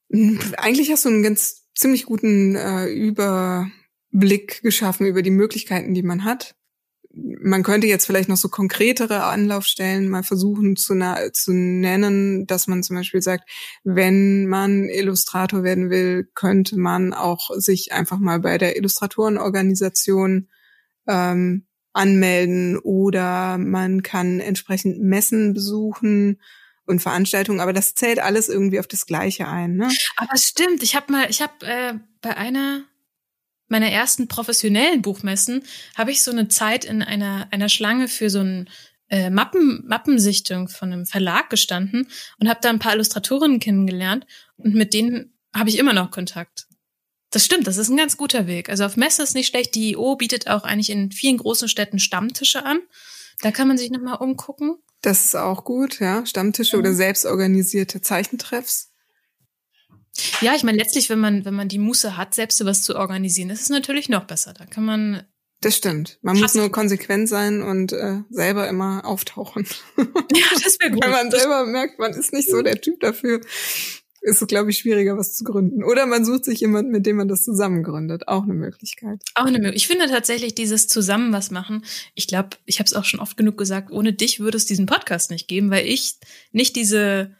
[0.10, 6.26] Eigentlich hast du einen ganz ziemlich guten äh, Überblick geschaffen über die Möglichkeiten, die man
[6.26, 6.56] hat
[7.14, 10.96] man könnte jetzt vielleicht noch so konkretere Anlaufstellen mal versuchen zu,
[11.34, 13.50] zu nennen, dass man zum Beispiel sagt,
[13.84, 20.50] wenn man Illustrator werden will, könnte man auch sich einfach mal bei der Illustratorenorganisation
[21.08, 26.40] ähm, anmelden oder man kann entsprechend Messen besuchen
[26.86, 29.76] und Veranstaltungen, aber das zählt alles irgendwie auf das Gleiche ein.
[29.76, 29.90] Ne?
[30.16, 32.84] Aber stimmt, ich habe mal, ich habe äh, bei einer
[33.72, 35.64] meiner ersten professionellen Buchmessen
[35.96, 38.70] habe ich so eine Zeit in einer, einer Schlange für so ein
[39.10, 42.08] äh, Mappen, Mappensichtung von einem Verlag gestanden
[42.40, 46.68] und habe da ein paar Illustratorinnen kennengelernt und mit denen habe ich immer noch Kontakt.
[47.32, 48.70] Das stimmt, das ist ein ganz guter Weg.
[48.70, 49.74] Also auf Messe ist nicht schlecht.
[49.76, 52.80] Die IO bietet auch eigentlich in vielen großen Städten Stammtische an.
[53.42, 54.76] Da kann man sich nochmal umgucken.
[55.02, 56.26] Das ist auch gut, ja.
[56.26, 56.82] Stammtische mhm.
[56.82, 58.91] oder selbstorganisierte Zeichentreffs.
[60.42, 63.50] Ja, ich meine, letztlich, wenn man, wenn man die Muße hat, selbst sowas zu organisieren,
[63.50, 64.54] ist es natürlich noch besser.
[64.54, 65.24] Da kann man.
[65.62, 66.18] Das stimmt.
[66.22, 69.68] Man muss nur konsequent sein und äh, selber immer auftauchen.
[69.98, 71.04] Ja, das wäre gut.
[71.04, 73.42] Wenn man selber merkt, man ist nicht so der Typ dafür,
[74.22, 75.84] ist es, glaube ich, schwieriger, was zu gründen.
[75.84, 78.28] Oder man sucht sich jemanden, mit dem man das zusammen gründet.
[78.28, 79.22] Auch eine Möglichkeit.
[79.36, 79.78] Auch eine Möglichkeit.
[79.78, 81.84] Ich finde tatsächlich dieses Zusammen was machen.
[82.14, 84.86] Ich glaube, ich habe es auch schon oft genug gesagt, ohne dich würde es diesen
[84.86, 86.18] Podcast nicht geben, weil ich
[86.52, 87.36] nicht diese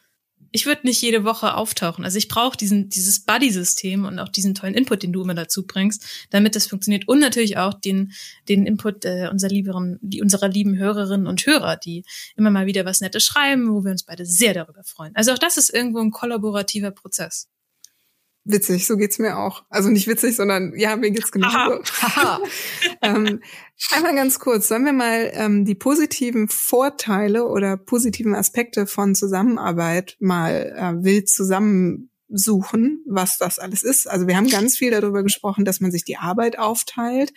[0.52, 2.04] ich würde nicht jede Woche auftauchen.
[2.04, 5.66] Also ich brauche diesen dieses Buddy-System und auch diesen tollen Input, den du immer dazu
[5.66, 7.08] bringst, damit das funktioniert.
[7.08, 8.12] Und natürlich auch den
[8.50, 12.04] den Input äh, unserer lieberen, die unserer lieben Hörerinnen und Hörer, die
[12.36, 15.16] immer mal wieder was Nettes schreiben, wo wir uns beide sehr darüber freuen.
[15.16, 17.48] Also auch das ist irgendwo ein kollaborativer Prozess.
[18.44, 19.64] Witzig, so geht's mir auch.
[19.70, 21.82] Also nicht witzig, sondern ja, mir geht's genauso.
[23.02, 23.42] ähm,
[23.92, 30.18] einmal ganz kurz, sollen wir mal ähm, die positiven Vorteile oder positiven Aspekte von Zusammenarbeit
[30.20, 34.08] mal äh, wild zusammen suchen, was das alles ist.
[34.08, 37.34] Also wir haben ganz viel darüber gesprochen, dass man sich die Arbeit aufteilt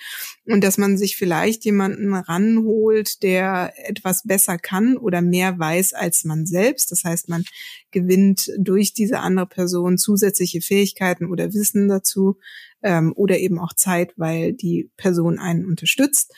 [0.46, 6.24] und dass man sich vielleicht jemanden ranholt, der etwas besser kann oder mehr weiß als
[6.24, 6.92] man selbst.
[6.92, 7.44] Das heißt, man
[7.90, 12.38] gewinnt durch diese andere Person zusätzliche Fähigkeiten oder Wissen dazu
[12.82, 16.32] ähm, oder eben auch Zeit, weil die Person einen unterstützt.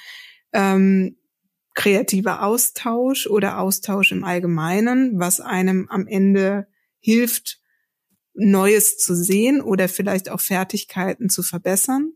[0.53, 1.17] Ähm,
[1.75, 6.67] kreativer Austausch oder Austausch im Allgemeinen, was einem am Ende
[7.01, 7.61] hilft,
[8.37, 12.13] Neues zu sehen oder vielleicht auch Fertigkeiten zu verbessern.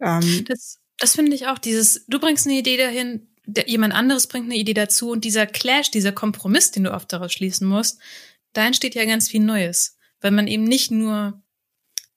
[0.00, 1.58] Ähm, das das finde ich auch.
[1.58, 5.46] Dieses, du bringst eine Idee dahin, der, jemand anderes bringt eine Idee dazu und dieser
[5.46, 7.98] Clash, dieser Kompromiss, den du oft daraus schließen musst,
[8.52, 11.42] da entsteht ja ganz viel Neues, weil man eben nicht nur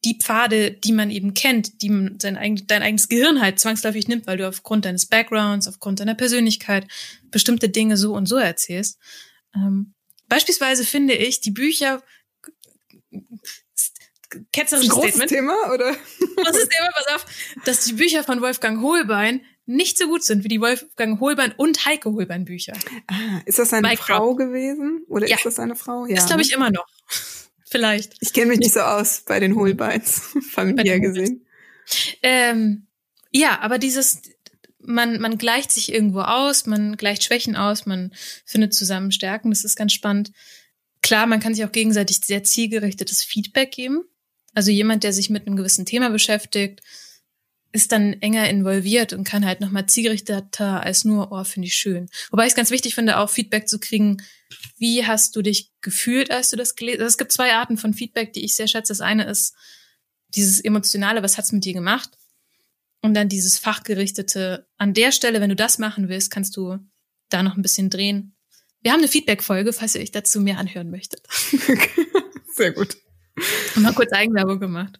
[0.03, 2.37] die Pfade, die man eben kennt, die man sein
[2.67, 6.87] dein eigenes Gehirn halt zwangsläufig nimmt, weil du aufgrund deines Backgrounds, aufgrund deiner Persönlichkeit
[7.31, 8.99] bestimmte Dinge so und so erzählst.
[9.55, 9.95] Ähm,
[10.29, 12.03] beispielsweise finde ich, die Bücher
[14.51, 15.31] ketzerisches Großes Statement.
[15.31, 15.95] Thema, oder?
[16.35, 17.25] Großes Thema, pass auf,
[17.65, 21.85] dass die Bücher von Wolfgang Holbein nicht so gut sind wie die Wolfgang Holbein und
[21.85, 22.73] Heike Holbein Bücher.
[23.07, 24.37] Ah, ist das seine Mike Frau Drop.
[24.37, 25.03] gewesen?
[25.07, 25.37] Oder ja.
[25.37, 26.05] ist das seine Frau?
[26.05, 26.17] Ja.
[26.17, 26.85] Ist, glaube ich, immer noch.
[27.65, 28.13] Vielleicht.
[28.19, 31.45] Ich kenne mich nicht so aus bei den Holbeins, familiär gesehen.
[32.21, 32.87] Ähm,
[33.31, 34.21] ja, aber dieses,
[34.79, 38.13] man, man gleicht sich irgendwo aus, man gleicht Schwächen aus, man
[38.45, 40.31] findet zusammen Stärken, das ist ganz spannend.
[41.05, 44.05] Klar, man kann sich auch gegenseitig sehr zielgerichtetes Feedback geben.
[44.55, 46.81] Also jemand, der sich mit einem gewissen Thema beschäftigt,
[47.71, 52.09] ist dann enger involviert und kann halt nochmal zielgerichteter als nur, oh, finde ich schön.
[52.31, 54.23] Wobei ich es ganz wichtig finde, auch Feedback zu kriegen,
[54.79, 57.03] wie hast du dich gefühlt, als du das gelesen hast?
[57.03, 58.91] Also es gibt zwei Arten von Feedback, die ich sehr schätze.
[58.91, 59.53] Das eine ist
[60.29, 62.17] dieses emotionale, was hat's mit dir gemacht?
[63.03, 66.79] Und dann dieses fachgerichtete, an der Stelle, wenn du das machen willst, kannst du
[67.29, 68.34] da noch ein bisschen drehen.
[68.85, 71.27] Wir haben eine Feedback-Folge, falls ihr euch dazu mehr anhören möchtet.
[72.53, 72.95] Sehr gut.
[73.75, 74.99] Und mal kurz Eigenwerbung gemacht.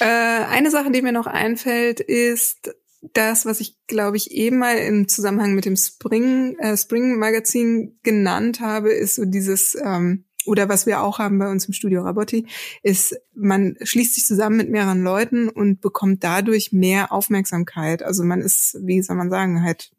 [0.00, 2.74] Äh, eine Sache, die mir noch einfällt, ist
[3.12, 7.98] das, was ich, glaube ich, eben mal im Zusammenhang mit dem Spring, äh, Spring Magazin
[8.02, 12.04] genannt habe, ist so dieses, ähm, oder was wir auch haben bei uns im Studio
[12.04, 12.46] Rabotti,
[12.82, 18.02] ist, man schließt sich zusammen mit mehreren Leuten und bekommt dadurch mehr Aufmerksamkeit.
[18.02, 19.92] Also man ist, wie soll man sagen, halt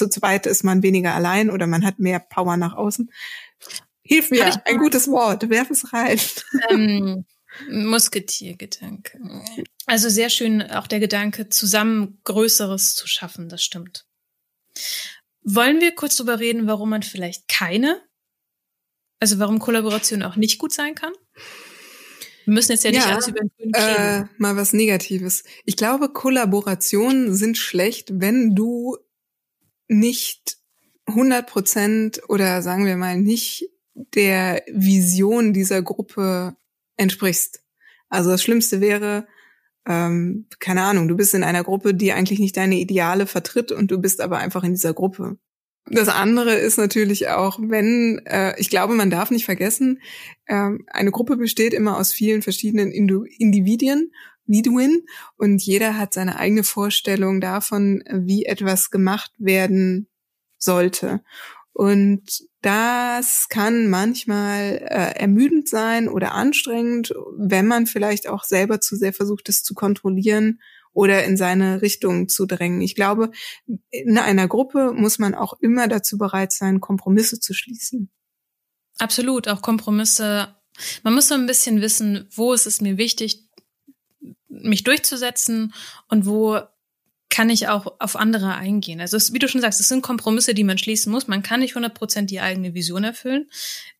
[0.00, 3.10] zu zweit ist man weniger allein oder man hat mehr Power nach außen.
[4.02, 6.18] Hilf mir, ein gutes Wort, werf es rein.
[6.70, 7.24] Ähm,
[7.70, 9.20] Musketiergedanke.
[9.86, 14.06] Also sehr schön auch der Gedanke, zusammen Größeres zu schaffen, das stimmt.
[15.42, 18.00] Wollen wir kurz darüber reden, warum man vielleicht keine,
[19.18, 21.12] also warum Kollaboration auch nicht gut sein kann?
[22.46, 25.44] Wir müssen jetzt ja nicht ja, alles über den Grün äh, Mal was Negatives.
[25.66, 28.96] Ich glaube, Kollaborationen sind schlecht, wenn du
[29.90, 30.58] nicht
[31.06, 36.56] 100 Prozent oder sagen wir mal nicht der Vision dieser Gruppe
[36.96, 37.62] entsprichst.
[38.08, 39.26] Also das Schlimmste wäre,
[39.86, 43.90] ähm, keine Ahnung, du bist in einer Gruppe, die eigentlich nicht deine Ideale vertritt und
[43.90, 45.38] du bist aber einfach in dieser Gruppe.
[45.86, 50.00] Das andere ist natürlich auch, wenn, äh, ich glaube, man darf nicht vergessen,
[50.46, 54.12] äh, eine Gruppe besteht immer aus vielen verschiedenen Indu Individuen,
[54.50, 60.08] Individuen und jeder hat seine eigene Vorstellung davon, wie etwas gemacht werden
[60.58, 61.22] sollte.
[61.72, 68.96] Und das kann manchmal äh, ermüdend sein oder anstrengend, wenn man vielleicht auch selber zu
[68.96, 70.60] sehr versucht, es zu kontrollieren
[70.92, 72.80] oder in seine Richtung zu drängen.
[72.80, 73.30] Ich glaube,
[73.90, 78.10] in einer Gruppe muss man auch immer dazu bereit sein, Kompromisse zu schließen.
[78.98, 80.56] Absolut, auch Kompromisse.
[81.02, 83.49] Man muss so ein bisschen wissen, wo ist es mir wichtig,
[84.62, 85.74] mich durchzusetzen
[86.08, 86.60] und wo
[87.30, 89.00] kann ich auch auf andere eingehen.
[89.00, 91.28] Also es, wie du schon sagst, es sind Kompromisse, die man schließen muss.
[91.28, 93.48] Man kann nicht 100% die eigene Vision erfüllen.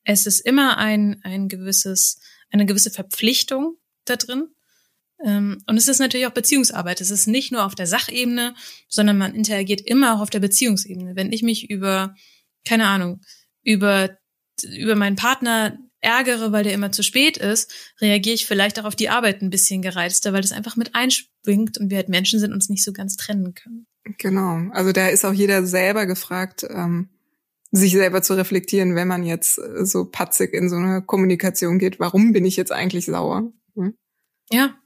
[0.05, 4.49] Es ist immer ein, ein gewisses, eine gewisse Verpflichtung da drin.
[5.25, 7.01] Ähm, und es ist natürlich auch Beziehungsarbeit.
[7.01, 8.55] Es ist nicht nur auf der Sachebene,
[8.89, 11.15] sondern man interagiert immer auch auf der Beziehungsebene.
[11.15, 12.17] Wenn ich mich über,
[12.65, 13.21] keine Ahnung,
[13.63, 14.11] über,
[14.65, 18.97] über meinen Partner ärgere, weil der immer zu spät ist, reagiere ich vielleicht auch auf
[18.97, 22.53] die Arbeit ein bisschen gereizter, weil das einfach mit einschwingt und wir halt Menschen sind
[22.53, 23.87] uns nicht so ganz trennen können.
[24.19, 24.71] Genau.
[24.73, 27.11] Also da ist auch jeder selber gefragt, ähm,
[27.71, 32.01] sich selber zu reflektieren, wenn man jetzt äh, so patzig in so eine Kommunikation geht.
[32.01, 33.53] Warum bin ich jetzt eigentlich sauer?
[33.77, 33.95] Hm?
[34.51, 34.77] Ja.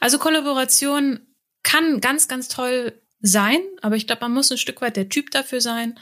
[0.00, 1.20] Also Kollaboration
[1.62, 5.30] kann ganz, ganz toll sein, aber ich glaube, man muss ein Stück weit der Typ
[5.30, 5.98] dafür sein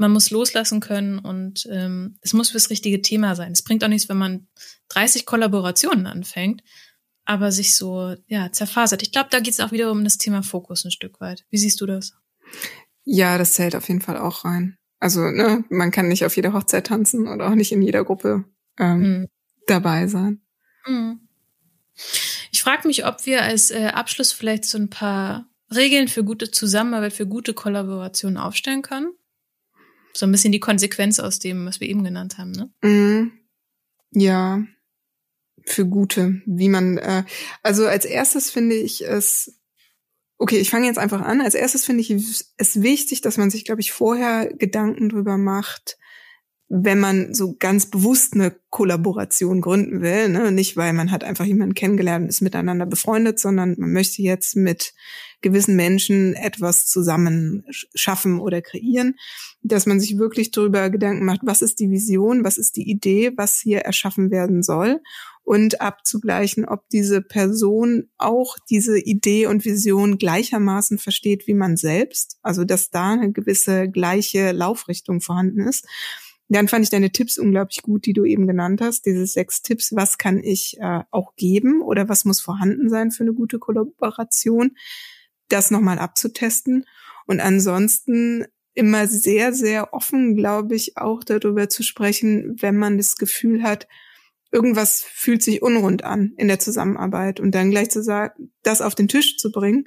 [0.00, 3.52] man muss loslassen können und ähm, es muss fürs richtige Thema sein.
[3.52, 4.48] Es bringt auch nichts, wenn man
[4.88, 6.62] 30 Kollaborationen anfängt,
[7.26, 9.02] aber sich so ja zerfasert.
[9.02, 11.44] Ich glaube, da geht es auch wieder um das Thema Fokus ein Stück weit.
[11.50, 12.14] Wie siehst du das?
[13.04, 14.78] Ja, das zählt auf jeden Fall auch rein.
[15.00, 18.44] Also ne, man kann nicht auf jeder Hochzeit tanzen oder auch nicht in jeder Gruppe
[18.78, 19.28] ähm, mhm.
[19.66, 20.40] dabei sein.
[20.86, 21.28] Mhm.
[22.50, 26.50] Ich frage mich, ob wir als äh, Abschluss vielleicht so ein paar Regeln für gute
[26.50, 29.12] Zusammenarbeit, für gute Kollaboration aufstellen können.
[30.12, 32.70] So ein bisschen die Konsequenz aus dem, was wir eben genannt haben, ne?
[32.82, 33.32] Mm,
[34.12, 34.64] ja,
[35.66, 37.24] für gute, wie man, äh,
[37.62, 39.60] also als erstes finde ich es,
[40.38, 41.40] okay, ich fange jetzt einfach an.
[41.40, 45.98] Als erstes finde ich es wichtig, dass man sich, glaube ich, vorher Gedanken drüber macht,
[46.72, 50.52] wenn man so ganz bewusst eine Kollaboration gründen will, ne?
[50.52, 54.54] nicht weil man hat einfach jemanden kennengelernt und ist miteinander befreundet, sondern man möchte jetzt
[54.54, 54.94] mit
[55.40, 59.16] gewissen Menschen etwas zusammen schaffen oder kreieren,
[59.62, 63.32] dass man sich wirklich darüber Gedanken macht, was ist die Vision, was ist die Idee,
[63.36, 65.00] was hier erschaffen werden soll
[65.42, 72.38] und abzugleichen, ob diese Person auch diese Idee und Vision gleichermaßen versteht wie man selbst,
[72.42, 75.86] also dass da eine gewisse gleiche Laufrichtung vorhanden ist
[76.50, 79.06] dann fand ich deine Tipps unglaublich gut, die du eben genannt hast.
[79.06, 83.22] Diese sechs Tipps, was kann ich äh, auch geben oder was muss vorhanden sein für
[83.22, 84.76] eine gute Kollaboration,
[85.48, 86.86] das nochmal abzutesten.
[87.26, 93.16] Und ansonsten immer sehr, sehr offen, glaube ich, auch darüber zu sprechen, wenn man das
[93.16, 93.88] Gefühl hat,
[94.52, 98.94] irgendwas fühlt sich unrund an in der Zusammenarbeit und dann gleich zu sagen, das auf
[98.94, 99.86] den Tisch zu bringen,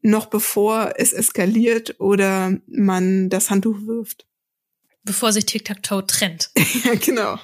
[0.00, 4.28] noch bevor es eskaliert oder man das Handtuch wirft
[5.08, 6.50] bevor sich Tic-Tac-Toe trennt.
[6.84, 7.38] ja, genau.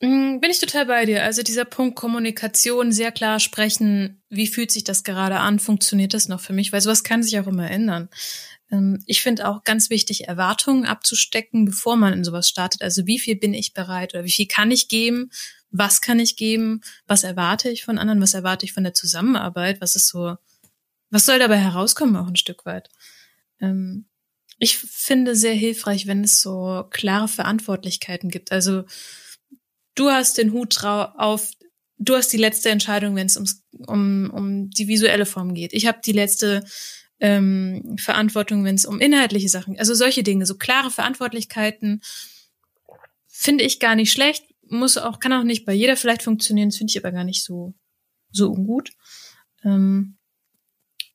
[0.00, 1.24] Mm, bin ich total bei dir.
[1.24, 6.28] Also dieser Punkt Kommunikation, sehr klar sprechen, wie fühlt sich das gerade an, funktioniert das
[6.28, 8.08] noch für mich, weil sowas kann sich auch immer ändern.
[8.70, 12.82] Ähm, ich finde auch ganz wichtig, Erwartungen abzustecken, bevor man in sowas startet.
[12.82, 15.30] Also wie viel bin ich bereit oder wie viel kann ich geben?
[15.70, 16.80] Was kann ich geben?
[17.06, 18.22] Was erwarte ich von anderen?
[18.22, 19.80] Was erwarte ich von der Zusammenarbeit?
[19.80, 20.36] Was ist so,
[21.10, 22.88] was soll dabei herauskommen auch ein Stück weit?
[23.60, 24.06] Ähm,
[24.60, 28.52] ich finde sehr hilfreich, wenn es so klare Verantwortlichkeiten gibt.
[28.52, 28.84] Also
[29.98, 31.50] du hast den Hut auf,
[31.98, 33.36] du hast die letzte Entscheidung, wenn es
[33.86, 35.72] um, um die visuelle Form geht.
[35.72, 36.64] Ich habe die letzte
[37.20, 39.80] ähm, Verantwortung, wenn es um inhaltliche Sachen, geht.
[39.80, 42.02] also solche Dinge, so klare Verantwortlichkeiten,
[43.26, 44.44] finde ich gar nicht schlecht.
[44.68, 47.74] Muss auch, kann auch nicht bei jeder vielleicht funktionieren, finde ich aber gar nicht so,
[48.30, 48.90] so ungut.
[49.64, 50.18] Ähm,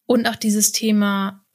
[0.06, 1.46] und auch dieses Thema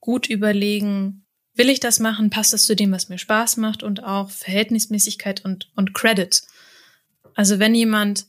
[0.00, 1.24] gut überlegen,
[1.54, 5.44] will ich das machen, passt das zu dem, was mir Spaß macht und auch Verhältnismäßigkeit
[5.44, 6.42] und, und Credit.
[7.34, 8.26] Also wenn jemand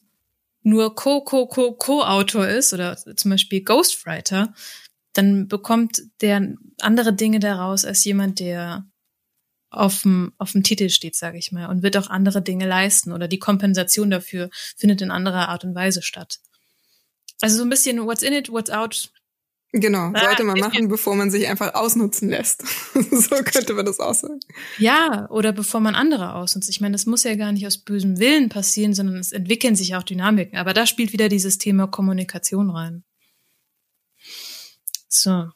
[0.63, 4.53] nur Co-Co-Co-Co-Autor ist oder zum Beispiel Ghostwriter,
[5.13, 8.85] dann bekommt der andere Dinge daraus als jemand, der
[9.69, 13.11] auf dem, auf dem Titel steht, sage ich mal, und wird auch andere Dinge leisten
[13.11, 16.39] oder die Kompensation dafür findet in anderer Art und Weise statt.
[17.39, 19.11] Also so ein bisschen what's in it, what's out
[19.73, 22.61] Genau, sollte man machen, bevor man sich einfach ausnutzen lässt.
[22.93, 24.41] so könnte man das auch sagen.
[24.77, 26.69] Ja, oder bevor man andere ausnutzt.
[26.69, 29.95] Ich meine, das muss ja gar nicht aus bösem Willen passieren, sondern es entwickeln sich
[29.95, 30.57] auch Dynamiken.
[30.57, 33.05] Aber da spielt wieder dieses Thema Kommunikation rein.
[35.07, 35.49] So.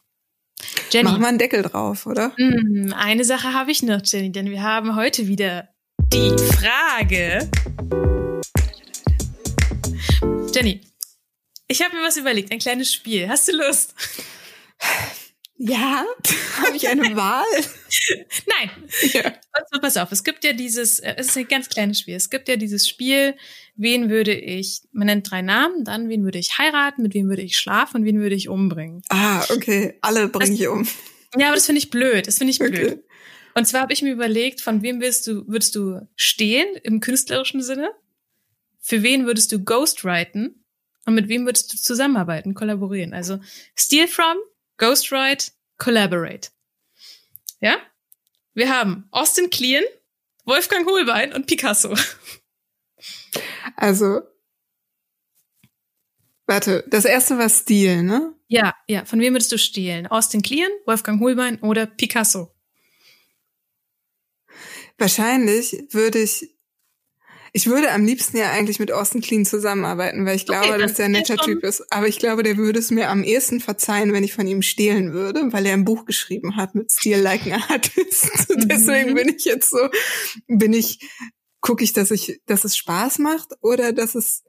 [0.90, 1.10] Jenny.
[1.10, 2.32] Machen wir einen Deckel drauf, oder?
[2.38, 5.68] Mm, eine Sache habe ich noch, Jenny, denn wir haben heute wieder
[6.12, 7.50] die Frage.
[10.54, 10.80] Jenny,
[11.68, 13.28] ich habe mir was überlegt, ein kleines Spiel.
[13.28, 13.94] Hast du Lust?
[15.58, 16.04] Ja,
[16.60, 17.44] habe ich eine Wahl?
[18.46, 18.70] Nein.
[19.12, 19.32] Ja.
[19.52, 22.14] Also, pass auf, es gibt ja dieses, äh, es ist ein ganz kleines Spiel.
[22.14, 23.34] Es gibt ja dieses Spiel,
[23.74, 27.42] wen würde ich, man nennt drei Namen, dann wen würde ich heiraten, mit wem würde
[27.42, 29.02] ich schlafen und wen würde ich umbringen.
[29.08, 29.98] Ah, okay.
[30.02, 30.86] Alle bringe ich um.
[31.38, 32.26] Ja, aber das finde ich blöd.
[32.26, 32.74] Das finde ich blöd.
[32.74, 33.02] Okay.
[33.54, 37.62] Und zwar habe ich mir überlegt, von wem willst du, würdest du stehlen im künstlerischen
[37.62, 37.90] Sinne?
[38.80, 40.65] Für wen würdest du ghostwriten?
[41.06, 43.14] Und mit wem würdest du zusammenarbeiten, kollaborieren?
[43.14, 43.38] Also
[43.76, 44.36] steal from,
[44.76, 46.50] ghostwrite, collaborate.
[47.60, 47.78] Ja?
[48.54, 49.84] Wir haben Austin Kleon,
[50.44, 51.94] Wolfgang Hohlbein und Picasso.
[53.76, 54.22] Also,
[56.46, 58.34] warte, das erste war Stil, ne?
[58.48, 59.04] Ja, ja.
[59.04, 60.06] Von wem würdest du stehlen?
[60.06, 62.54] Austin Kleon, Wolfgang Hohlbein oder Picasso?
[64.98, 66.55] Wahrscheinlich würde ich
[67.56, 70.92] ich würde am liebsten ja eigentlich mit Austin Clean zusammenarbeiten, weil ich glaube, okay, dass
[70.92, 71.90] der ein netter Typ ist.
[71.90, 75.14] Aber ich glaube, der würde es mir am ehesten verzeihen, wenn ich von ihm stehlen
[75.14, 78.30] würde, weil er ein Buch geschrieben hat mit Stil Like an Artist.
[78.56, 78.68] Mhm.
[78.68, 79.88] Deswegen bin ich jetzt so,
[80.48, 80.98] bin ich,
[81.60, 84.44] gucke ich, dass ich, dass es Spaß macht oder dass es,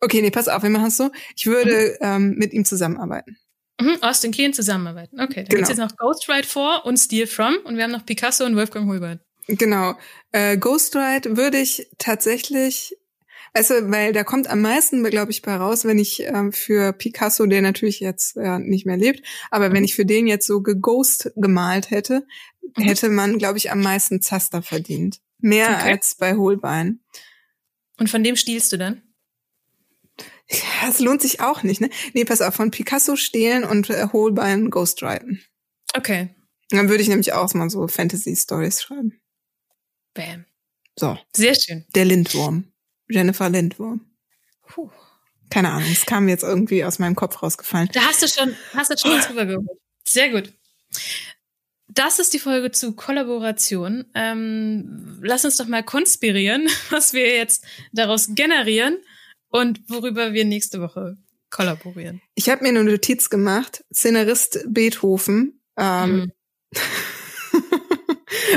[0.00, 1.10] okay, nee, pass auf, wir machen es so.
[1.36, 2.06] Ich würde mhm.
[2.06, 3.36] ähm, mit ihm zusammenarbeiten.
[3.80, 5.20] Mhm, Austin Klein zusammenarbeiten.
[5.20, 5.56] Okay, dann genau.
[5.56, 8.88] gibt's jetzt noch Ghostwrite vor und Steal From und wir haben noch Picasso und Wolfgang
[8.88, 9.20] Holbein.
[9.46, 9.94] Genau.
[10.32, 12.96] Äh, Ghostwrite würde ich tatsächlich,
[13.52, 17.46] also weil da kommt am meisten, glaube ich, bei raus, wenn ich ähm, für Picasso,
[17.46, 21.32] der natürlich jetzt ja, nicht mehr lebt, aber wenn ich für den jetzt so geghost
[21.36, 22.26] gemalt hätte,
[22.76, 22.82] mhm.
[22.82, 25.20] hätte man, glaube ich, am meisten Zaster verdient.
[25.38, 25.92] Mehr okay.
[25.92, 27.00] als bei Holbein.
[27.98, 29.02] Und von dem stiehlst du dann?
[30.50, 31.90] Ja, es lohnt sich auch nicht, ne?
[32.12, 35.42] Nee, pass auf, von Picasso stehlen und äh, Holbein ghostwriten.
[35.94, 36.34] Okay.
[36.70, 39.20] Dann würde ich nämlich auch mal so Fantasy-Stories schreiben.
[40.14, 40.44] Bam.
[40.96, 41.18] So.
[41.34, 41.84] Sehr schön.
[41.94, 42.72] Der Lindwurm.
[43.08, 44.06] Jennifer Lindwurm.
[44.66, 44.90] Puh.
[45.50, 47.88] Keine Ahnung, es kam jetzt irgendwie aus meinem Kopf rausgefallen.
[47.92, 49.66] Da hast du schon, hast du schon was rübergeholt.
[50.06, 50.52] Sehr gut.
[51.88, 54.04] Das ist die Folge zu Kollaboration.
[54.14, 58.98] Ähm, lass uns doch mal konspirieren, was wir jetzt daraus generieren
[59.48, 61.16] und worüber wir nächste Woche
[61.50, 62.22] kollaborieren.
[62.36, 63.84] Ich habe mir eine Notiz gemacht.
[63.92, 65.60] Szenarist Beethoven.
[65.76, 66.32] Ähm, mhm.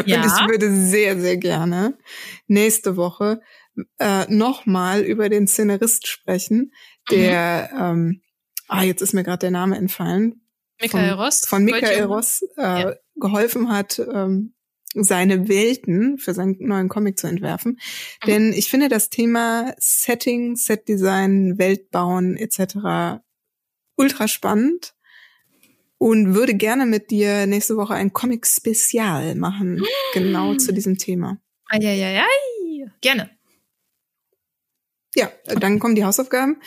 [0.05, 0.17] Ja.
[0.21, 1.97] Und ich würde sehr, sehr gerne
[2.47, 3.41] nächste Woche
[3.99, 6.71] äh, nochmal über den Szenarist sprechen,
[7.09, 7.81] der, mhm.
[7.81, 8.21] ähm,
[8.67, 10.41] ah, jetzt ist mir gerade der Name entfallen.
[10.79, 11.45] Michael von, Ross.
[11.45, 12.93] Von Michael Ross äh, ja.
[13.15, 14.53] geholfen hat, ähm,
[14.95, 17.79] seine Welten für seinen neuen Comic zu entwerfen.
[18.23, 18.27] Mhm.
[18.27, 23.21] Denn ich finde das Thema Setting, Setdesign, Weltbauen etc.
[23.95, 24.93] ultra spannend
[26.03, 29.81] und würde gerne mit dir nächste Woche ein Comic-Spezial machen,
[30.13, 31.37] genau zu diesem Thema.
[31.69, 32.25] Eieiei,
[32.99, 33.29] gerne.
[35.15, 36.57] Ja, dann kommen die Hausaufgaben.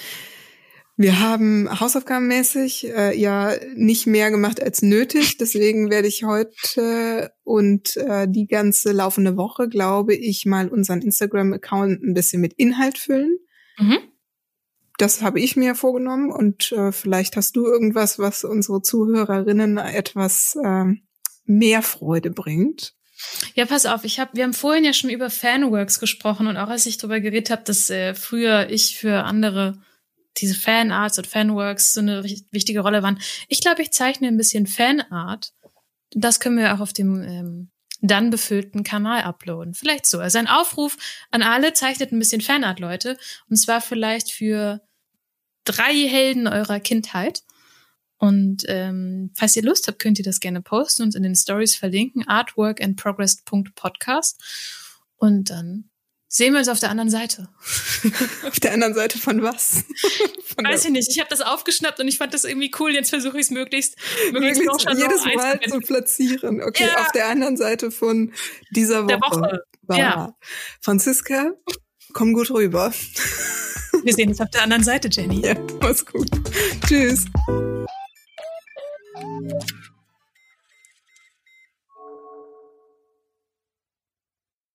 [0.97, 5.37] Wir haben hausaufgabenmäßig äh, ja nicht mehr gemacht als nötig.
[5.37, 12.03] Deswegen werde ich heute und äh, die ganze laufende Woche, glaube ich, mal unseren Instagram-Account
[12.03, 13.37] ein bisschen mit Inhalt füllen.
[13.77, 13.99] Mhm.
[14.99, 20.57] Das habe ich mir vorgenommen und äh, vielleicht hast du irgendwas, was unsere Zuhörerinnen etwas
[20.63, 20.85] äh,
[21.45, 22.95] mehr Freude bringt.
[23.55, 26.69] Ja, pass auf, ich hab, wir haben vorhin ja schon über Fanworks gesprochen und auch
[26.69, 29.79] als ich darüber geredet habe, dass äh, früher ich für andere
[30.39, 33.19] diese Fanarts und Fanworks so eine wichtige Rolle waren.
[33.49, 35.53] Ich glaube, ich zeichne ein bisschen Fanart.
[36.11, 37.71] Das können wir auch auf dem ähm,
[38.01, 39.73] dann befüllten Kanal uploaden.
[39.73, 40.19] Vielleicht so.
[40.19, 40.99] Also ein Aufruf
[41.31, 43.17] an alle, zeichnet ein bisschen Fanart, Leute.
[43.49, 44.86] Und zwar vielleicht für
[45.67, 47.43] drei Helden eurer Kindheit.
[48.19, 51.77] Und ähm, falls ihr Lust habt, könnt ihr das gerne posten und in den Stories
[51.77, 52.27] verlinken.
[52.27, 54.43] artworkandprogress.podcast.
[55.17, 55.91] Und dann
[56.29, 57.51] sehen wir uns auf der anderen Seite.
[58.47, 59.85] auf der anderen Seite von was?
[60.57, 61.11] Von Weiß ich nicht.
[61.11, 62.95] Ich habe das aufgeschnappt und ich fand das irgendwie cool.
[62.95, 63.99] Jetzt versuche ich es möglichst,
[64.33, 66.63] möglichst, möglichst jedes Mal zu platzieren.
[66.63, 67.03] Okay, ja.
[67.03, 68.33] auf der anderen Seite von
[68.71, 69.07] dieser Woche.
[69.07, 69.61] Der Woche.
[70.01, 70.35] Ja.
[70.81, 71.53] Franziska,
[72.13, 72.93] komm gut rüber.
[74.03, 75.41] Wir sehen uns auf der anderen Seite, Jenny.
[75.45, 76.29] Ja, mach's gut.
[76.87, 77.25] Tschüss.